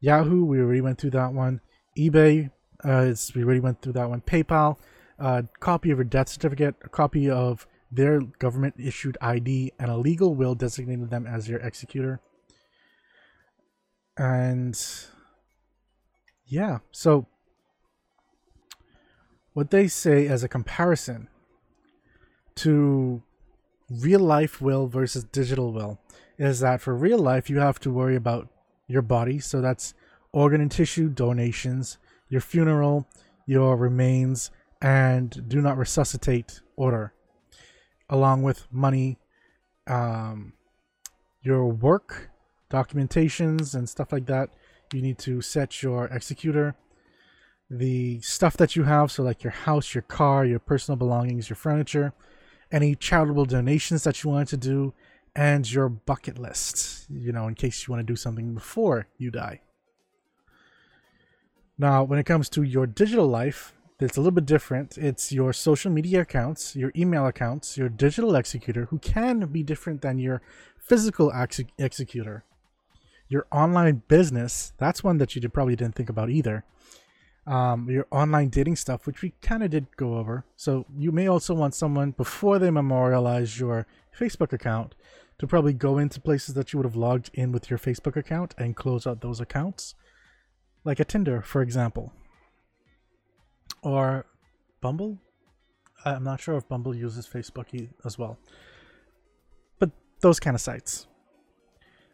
Yahoo, 0.00 0.44
we 0.44 0.60
already 0.60 0.80
went 0.80 0.98
through 0.98 1.10
that 1.10 1.32
one. 1.32 1.60
eBay, 1.98 2.50
uh, 2.84 3.14
we 3.34 3.44
already 3.44 3.60
went 3.60 3.82
through 3.82 3.94
that 3.94 4.08
one. 4.08 4.20
PayPal, 4.20 4.76
a 5.18 5.22
uh, 5.22 5.42
copy 5.60 5.90
of 5.90 5.98
your 5.98 6.04
death 6.04 6.28
certificate, 6.28 6.76
a 6.84 6.88
copy 6.88 7.30
of 7.30 7.66
their 7.90 8.20
government 8.20 8.74
issued 8.78 9.16
ID, 9.20 9.72
and 9.78 9.90
a 9.90 9.96
legal 9.96 10.34
will 10.34 10.54
designating 10.54 11.06
them 11.06 11.26
as 11.26 11.48
your 11.48 11.60
executor. 11.60 12.20
and 14.16 14.80
yeah, 16.46 16.78
so 16.92 17.26
what 19.52 19.70
they 19.70 19.88
say 19.88 20.28
as 20.28 20.44
a 20.44 20.48
comparison 20.48 21.28
to 22.56 23.22
real 23.90 24.20
life 24.20 24.60
will 24.60 24.86
versus 24.86 25.24
digital 25.24 25.72
will 25.72 26.00
is 26.38 26.60
that 26.60 26.80
for 26.80 26.94
real 26.94 27.18
life 27.18 27.48
you 27.48 27.58
have 27.58 27.78
to 27.80 27.90
worry 27.90 28.16
about 28.16 28.48
your 28.88 29.02
body. 29.02 29.38
So 29.38 29.60
that's 29.60 29.94
organ 30.32 30.60
and 30.60 30.70
tissue 30.70 31.08
donations 31.08 31.98
your 32.28 32.40
funeral 32.40 33.06
your 33.46 33.76
remains 33.76 34.50
and 34.82 35.48
do 35.48 35.60
not 35.60 35.78
resuscitate 35.78 36.60
order 36.76 37.14
along 38.10 38.42
with 38.42 38.66
money 38.70 39.18
um, 39.86 40.52
your 41.42 41.66
work 41.66 42.30
documentations 42.70 43.74
and 43.74 43.88
stuff 43.88 44.12
like 44.12 44.26
that. 44.26 44.50
You 44.92 45.00
need 45.00 45.18
to 45.18 45.40
set 45.40 45.82
your 45.82 46.06
executor 46.06 46.74
the 47.70 48.20
stuff 48.20 48.56
that 48.56 48.76
you 48.76 48.84
have. 48.84 49.10
So 49.10 49.22
like 49.22 49.42
your 49.44 49.52
house 49.52 49.94
your 49.94 50.02
car 50.02 50.44
your 50.44 50.58
personal 50.58 50.96
belongings 50.96 51.48
your 51.48 51.56
furniture 51.56 52.12
any 52.72 52.94
charitable 52.94 53.44
donations 53.44 54.04
that 54.04 54.22
you 54.22 54.30
wanted 54.30 54.48
to 54.48 54.56
do 54.56 54.94
and 55.34 55.70
your 55.70 55.88
bucket 55.88 56.38
list 56.38 57.06
you 57.10 57.32
know 57.32 57.46
in 57.46 57.54
case 57.54 57.86
you 57.86 57.92
want 57.92 58.00
to 58.06 58.12
do 58.12 58.16
something 58.16 58.54
before 58.54 59.06
you 59.18 59.30
die. 59.30 59.60
Now 61.78 62.04
when 62.04 62.18
it 62.18 62.26
comes 62.26 62.48
to 62.50 62.62
your 62.62 62.86
digital 62.86 63.26
life 63.26 63.72
it's 63.98 64.18
a 64.18 64.20
little 64.20 64.32
bit 64.32 64.44
different. 64.44 64.98
It's 64.98 65.32
your 65.32 65.52
social 65.52 65.90
media 65.90 66.22
accounts 66.22 66.74
your 66.74 66.92
email 66.96 67.26
accounts 67.26 67.76
your 67.76 67.88
digital 67.88 68.34
executor 68.34 68.86
who 68.86 68.98
can 68.98 69.40
be 69.46 69.62
different 69.62 70.02
than 70.02 70.18
your 70.18 70.42
physical 70.78 71.32
ex- 71.32 71.60
executor. 71.78 72.44
Your 73.28 73.46
online 73.52 74.02
business 74.08 74.72
that's 74.78 75.04
one 75.04 75.18
that 75.18 75.34
you 75.34 75.48
probably 75.48 75.76
didn't 75.76 75.94
think 75.94 76.08
about 76.08 76.30
either 76.30 76.64
um, 77.46 77.88
your 77.88 78.06
online 78.10 78.48
dating 78.48 78.76
stuff 78.76 79.06
which 79.06 79.22
we 79.22 79.32
kind 79.40 79.62
of 79.62 79.70
did 79.70 79.86
go 79.96 80.16
over. 80.16 80.44
So 80.56 80.86
you 80.96 81.12
may 81.12 81.28
also 81.28 81.54
want 81.54 81.74
someone 81.74 82.10
before 82.10 82.58
they 82.58 82.70
memorialize 82.70 83.58
your 83.60 83.86
facebook 84.18 84.52
account 84.52 84.94
to 85.38 85.46
probably 85.46 85.72
go 85.72 85.98
into 85.98 86.20
places 86.20 86.54
that 86.54 86.72
you 86.72 86.78
would 86.78 86.86
have 86.86 86.96
logged 86.96 87.30
in 87.34 87.52
with 87.52 87.70
your 87.70 87.78
facebook 87.78 88.16
account 88.16 88.54
and 88.58 88.74
close 88.74 89.06
out 89.06 89.20
those 89.20 89.40
accounts. 89.40 89.94
Like 90.84 91.00
a 91.00 91.04
tinder 91.04 91.42
for 91.42 91.62
example. 91.62 92.12
Or 93.82 94.26
bumble? 94.80 95.18
I'm 96.04 96.24
not 96.24 96.40
sure 96.40 96.56
if 96.56 96.68
bumble 96.68 96.94
uses 96.94 97.26
facebook 97.26 97.88
as 98.04 98.18
well. 98.18 98.38
But 99.78 99.90
those 100.20 100.40
kind 100.40 100.54
of 100.54 100.60
sites. 100.60 101.06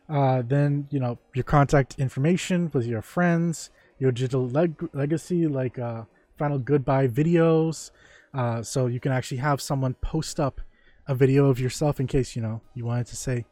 Uh, 0.08 0.42
then 0.42 0.88
you 0.90 1.00
know 1.00 1.18
your 1.34 1.44
contact 1.44 1.98
information 1.98 2.70
with 2.74 2.84
your 2.86 3.00
friends, 3.00 3.70
your 4.02 4.10
digital 4.10 4.48
leg- 4.48 4.88
legacy 4.92 5.46
like 5.46 5.78
uh, 5.78 6.02
final 6.36 6.58
goodbye 6.58 7.06
videos, 7.06 7.92
uh, 8.34 8.60
so 8.60 8.86
you 8.88 8.98
can 8.98 9.12
actually 9.12 9.36
have 9.38 9.60
someone 9.60 9.94
post 10.02 10.40
up 10.40 10.60
a 11.06 11.14
video 11.14 11.48
of 11.48 11.60
yourself 11.60 12.00
in 12.00 12.06
case 12.08 12.34
you 12.34 12.42
know 12.42 12.60
you 12.74 12.84
wanted 12.84 13.06
to 13.06 13.14
say 13.14 13.44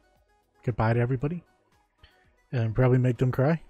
goodbye 0.64 0.92
to 0.92 0.98
everybody, 0.98 1.44
and 2.50 2.74
probably 2.74 2.98
make 2.98 3.18
them 3.18 3.30
cry. 3.30 3.62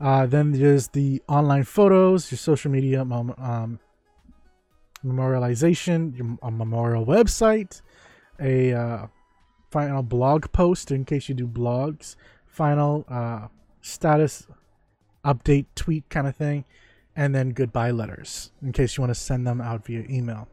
Uh, 0.00 0.24
then 0.26 0.52
there's 0.52 0.88
the 0.88 1.20
online 1.26 1.64
photos, 1.64 2.30
your 2.30 2.38
social 2.38 2.70
media 2.70 3.00
um, 3.00 3.80
memorialization, 5.04 6.16
your 6.16 6.38
a 6.42 6.50
memorial 6.50 7.04
website, 7.04 7.82
a 8.38 8.72
uh, 8.72 9.06
final 9.72 10.02
blog 10.04 10.52
post 10.52 10.92
in 10.92 11.04
case 11.04 11.28
you 11.28 11.34
do 11.34 11.48
blogs, 11.48 12.14
final 12.46 13.04
uh, 13.08 13.48
status 13.80 14.46
update 15.26 15.66
tweet 15.74 16.08
kind 16.08 16.26
of 16.26 16.36
thing, 16.36 16.64
and 17.14 17.34
then 17.34 17.50
goodbye 17.50 17.90
letters 17.90 18.52
in 18.62 18.72
case 18.72 18.96
you 18.96 19.02
want 19.02 19.10
to 19.10 19.20
send 19.20 19.46
them 19.46 19.60
out 19.60 19.84
via 19.84 20.04
email. 20.08 20.48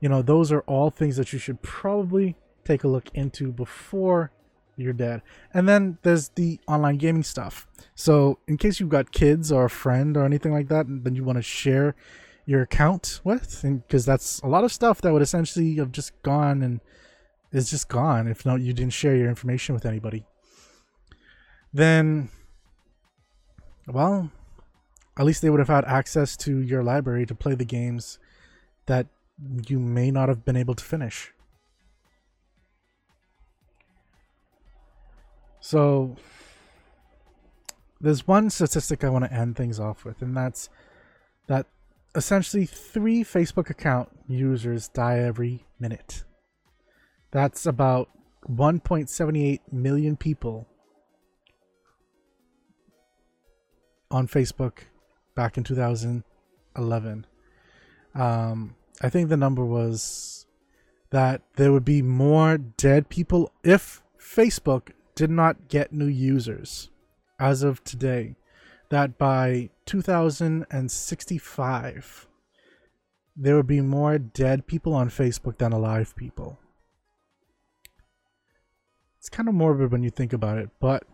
You 0.00 0.08
know, 0.08 0.22
those 0.22 0.50
are 0.52 0.60
all 0.62 0.90
things 0.90 1.16
that 1.16 1.32
you 1.32 1.38
should 1.38 1.60
probably 1.62 2.36
take 2.64 2.84
a 2.84 2.88
look 2.88 3.08
into 3.14 3.52
before 3.52 4.30
you're 4.76 4.92
dead. 4.92 5.22
And 5.52 5.68
then 5.68 5.98
there's 6.02 6.28
the 6.30 6.60
online 6.68 6.98
gaming 6.98 7.24
stuff. 7.24 7.66
So, 7.96 8.38
in 8.46 8.56
case 8.56 8.78
you've 8.78 8.88
got 8.88 9.10
kids 9.10 9.50
or 9.50 9.64
a 9.64 9.70
friend 9.70 10.16
or 10.16 10.24
anything 10.24 10.52
like 10.52 10.68
that, 10.68 10.86
and 10.86 11.04
then 11.04 11.16
you 11.16 11.24
want 11.24 11.36
to 11.38 11.42
share 11.42 11.96
your 12.46 12.62
account 12.62 13.20
with, 13.24 13.60
because 13.62 14.06
that's 14.06 14.40
a 14.40 14.46
lot 14.46 14.64
of 14.64 14.72
stuff 14.72 15.00
that 15.02 15.12
would 15.12 15.20
essentially 15.20 15.74
have 15.74 15.92
just 15.92 16.12
gone 16.22 16.62
and 16.62 16.80
is 17.52 17.70
just 17.70 17.88
gone 17.88 18.26
if 18.26 18.44
not 18.44 18.60
you 18.60 18.72
didn't 18.72 18.92
share 18.92 19.16
your 19.16 19.28
information 19.28 19.74
with 19.74 19.86
anybody 19.86 20.24
then 21.72 22.28
well 23.88 24.30
at 25.18 25.26
least 25.26 25.42
they 25.42 25.50
would 25.50 25.58
have 25.58 25.68
had 25.68 25.84
access 25.84 26.36
to 26.36 26.60
your 26.60 26.82
library 26.82 27.26
to 27.26 27.34
play 27.34 27.54
the 27.54 27.64
games 27.64 28.18
that 28.86 29.06
you 29.68 29.78
may 29.78 30.10
not 30.10 30.28
have 30.28 30.44
been 30.44 30.56
able 30.56 30.74
to 30.74 30.84
finish 30.84 31.32
so 35.60 36.16
there's 38.00 38.26
one 38.26 38.50
statistic 38.50 39.02
I 39.02 39.08
want 39.08 39.24
to 39.24 39.32
end 39.32 39.56
things 39.56 39.80
off 39.80 40.04
with, 40.04 40.22
and 40.22 40.36
that's 40.36 40.68
that 41.46 41.66
essentially 42.14 42.66
three 42.66 43.24
Facebook 43.24 43.70
account 43.70 44.08
users 44.28 44.88
die 44.88 45.18
every 45.18 45.64
minute. 45.80 46.24
That's 47.30 47.66
about 47.66 48.08
1.78 48.48 49.60
million 49.72 50.16
people 50.16 50.66
on 54.10 54.26
Facebook 54.26 54.80
back 55.34 55.56
in 55.56 55.64
2011. 55.64 57.26
Um, 58.14 58.74
I 59.00 59.08
think 59.08 59.28
the 59.28 59.36
number 59.36 59.64
was 59.64 60.46
that 61.10 61.42
there 61.56 61.72
would 61.72 61.84
be 61.84 62.02
more 62.02 62.58
dead 62.58 63.08
people 63.08 63.52
if 63.62 64.02
Facebook 64.18 64.90
did 65.14 65.30
not 65.30 65.68
get 65.68 65.92
new 65.92 66.06
users 66.06 66.90
as 67.38 67.62
of 67.62 67.84
today. 67.84 68.34
That 68.90 69.18
by 69.18 69.70
2065, 69.86 72.26
there 73.36 73.56
would 73.56 73.66
be 73.66 73.80
more 73.80 74.18
dead 74.18 74.66
people 74.66 74.94
on 74.94 75.10
Facebook 75.10 75.58
than 75.58 75.72
alive 75.72 76.16
people. 76.16 76.58
It's 79.18 79.28
kind 79.28 79.48
of 79.48 79.54
morbid 79.54 79.92
when 79.92 80.02
you 80.02 80.10
think 80.10 80.32
about 80.32 80.58
it, 80.58 80.70
but 80.80 81.04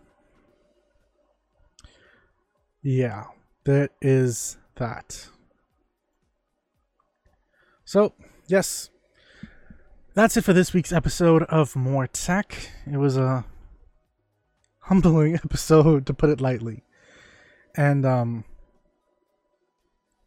yeah, 2.85 3.23
that 3.63 3.89
is 3.99 4.57
that. 4.75 5.27
So, 7.83 8.13
yes, 8.47 8.91
that's 10.13 10.37
it 10.37 10.43
for 10.43 10.53
this 10.53 10.71
week's 10.71 10.91
episode 10.91 11.41
of 11.43 11.75
More 11.75 12.05
Tech. 12.05 12.69
It 12.85 12.97
was 12.97 13.17
a 13.17 13.43
humbling 14.81 15.33
episode, 15.43 16.05
to 16.05 16.13
put 16.13 16.29
it 16.29 16.39
lightly. 16.39 16.83
And, 17.75 18.05
um, 18.05 18.45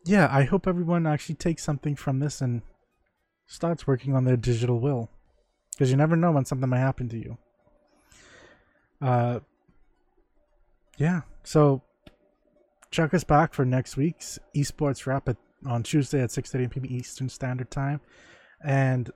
yeah, 0.04 0.28
I 0.28 0.42
hope 0.42 0.66
everyone 0.66 1.06
actually 1.06 1.36
takes 1.36 1.62
something 1.62 1.94
from 1.94 2.18
this 2.18 2.40
and 2.40 2.62
starts 3.46 3.86
working 3.86 4.16
on 4.16 4.24
their 4.24 4.36
digital 4.36 4.80
will. 4.80 5.10
Because 5.70 5.92
you 5.92 5.96
never 5.96 6.16
know 6.16 6.32
when 6.32 6.44
something 6.44 6.68
might 6.68 6.78
happen 6.78 7.08
to 7.10 7.18
you. 7.18 7.38
Uh, 9.00 9.38
yeah. 10.96 11.20
So 11.44 11.82
check 12.90 13.14
us 13.14 13.24
back 13.24 13.54
for 13.54 13.64
next 13.64 13.96
week's 13.96 14.38
esports 14.56 15.06
wrap 15.06 15.28
at, 15.28 15.36
on 15.66 15.82
Tuesday 15.82 16.22
at 16.22 16.30
6:30 16.30 16.70
p.m. 16.70 16.86
Eastern 16.88 17.28
Standard 17.28 17.70
Time, 17.70 18.00
and 18.64 19.10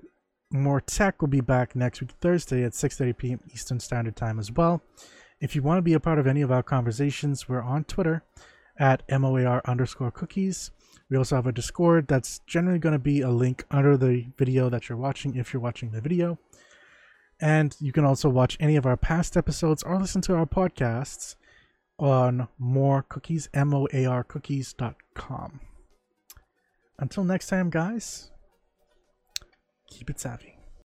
more 0.50 0.80
tech 0.80 1.20
will 1.20 1.28
be 1.28 1.40
back 1.40 1.74
next 1.74 2.00
week 2.00 2.10
Thursday 2.20 2.64
at 2.64 2.72
6:30 2.72 3.16
p.m. 3.16 3.40
Eastern 3.52 3.80
Standard 3.80 4.16
Time 4.16 4.38
as 4.38 4.50
well. 4.52 4.82
If 5.40 5.56
you 5.56 5.62
want 5.62 5.78
to 5.78 5.82
be 5.82 5.94
a 5.94 6.00
part 6.00 6.18
of 6.18 6.26
any 6.26 6.42
of 6.42 6.52
our 6.52 6.62
conversations, 6.62 7.48
we're 7.48 7.62
on 7.62 7.84
Twitter 7.84 8.22
at 8.78 9.02
moar 9.08 9.60
underscore 9.68 10.10
cookies. 10.10 10.70
We 11.10 11.16
also 11.16 11.36
have 11.36 11.46
a 11.46 11.52
Discord 11.52 12.08
that's 12.08 12.40
generally 12.46 12.78
going 12.78 12.94
to 12.94 12.98
be 12.98 13.20
a 13.20 13.30
link 13.30 13.64
under 13.70 13.96
the 13.96 14.26
video 14.38 14.70
that 14.70 14.88
you're 14.88 14.98
watching 14.98 15.36
if 15.36 15.52
you're 15.52 15.60
watching 15.60 15.90
the 15.90 16.00
video. 16.00 16.38
And 17.40 17.76
you 17.80 17.92
can 17.92 18.04
also 18.04 18.28
watch 18.28 18.56
any 18.60 18.76
of 18.76 18.86
our 18.86 18.96
past 18.96 19.36
episodes 19.36 19.82
or 19.82 19.98
listen 19.98 20.22
to 20.22 20.36
our 20.36 20.46
podcasts 20.46 21.34
on 22.02 22.48
more 22.58 23.02
cookies, 23.02 23.48
M 23.54 23.72
O 23.72 23.86
A 23.92 24.04
R 24.06 24.24
cookies.com. 24.24 25.60
Until 26.98 27.24
next 27.24 27.46
time, 27.46 27.70
guys, 27.70 28.30
keep 29.88 30.10
it 30.10 30.20
savvy. 30.20 30.51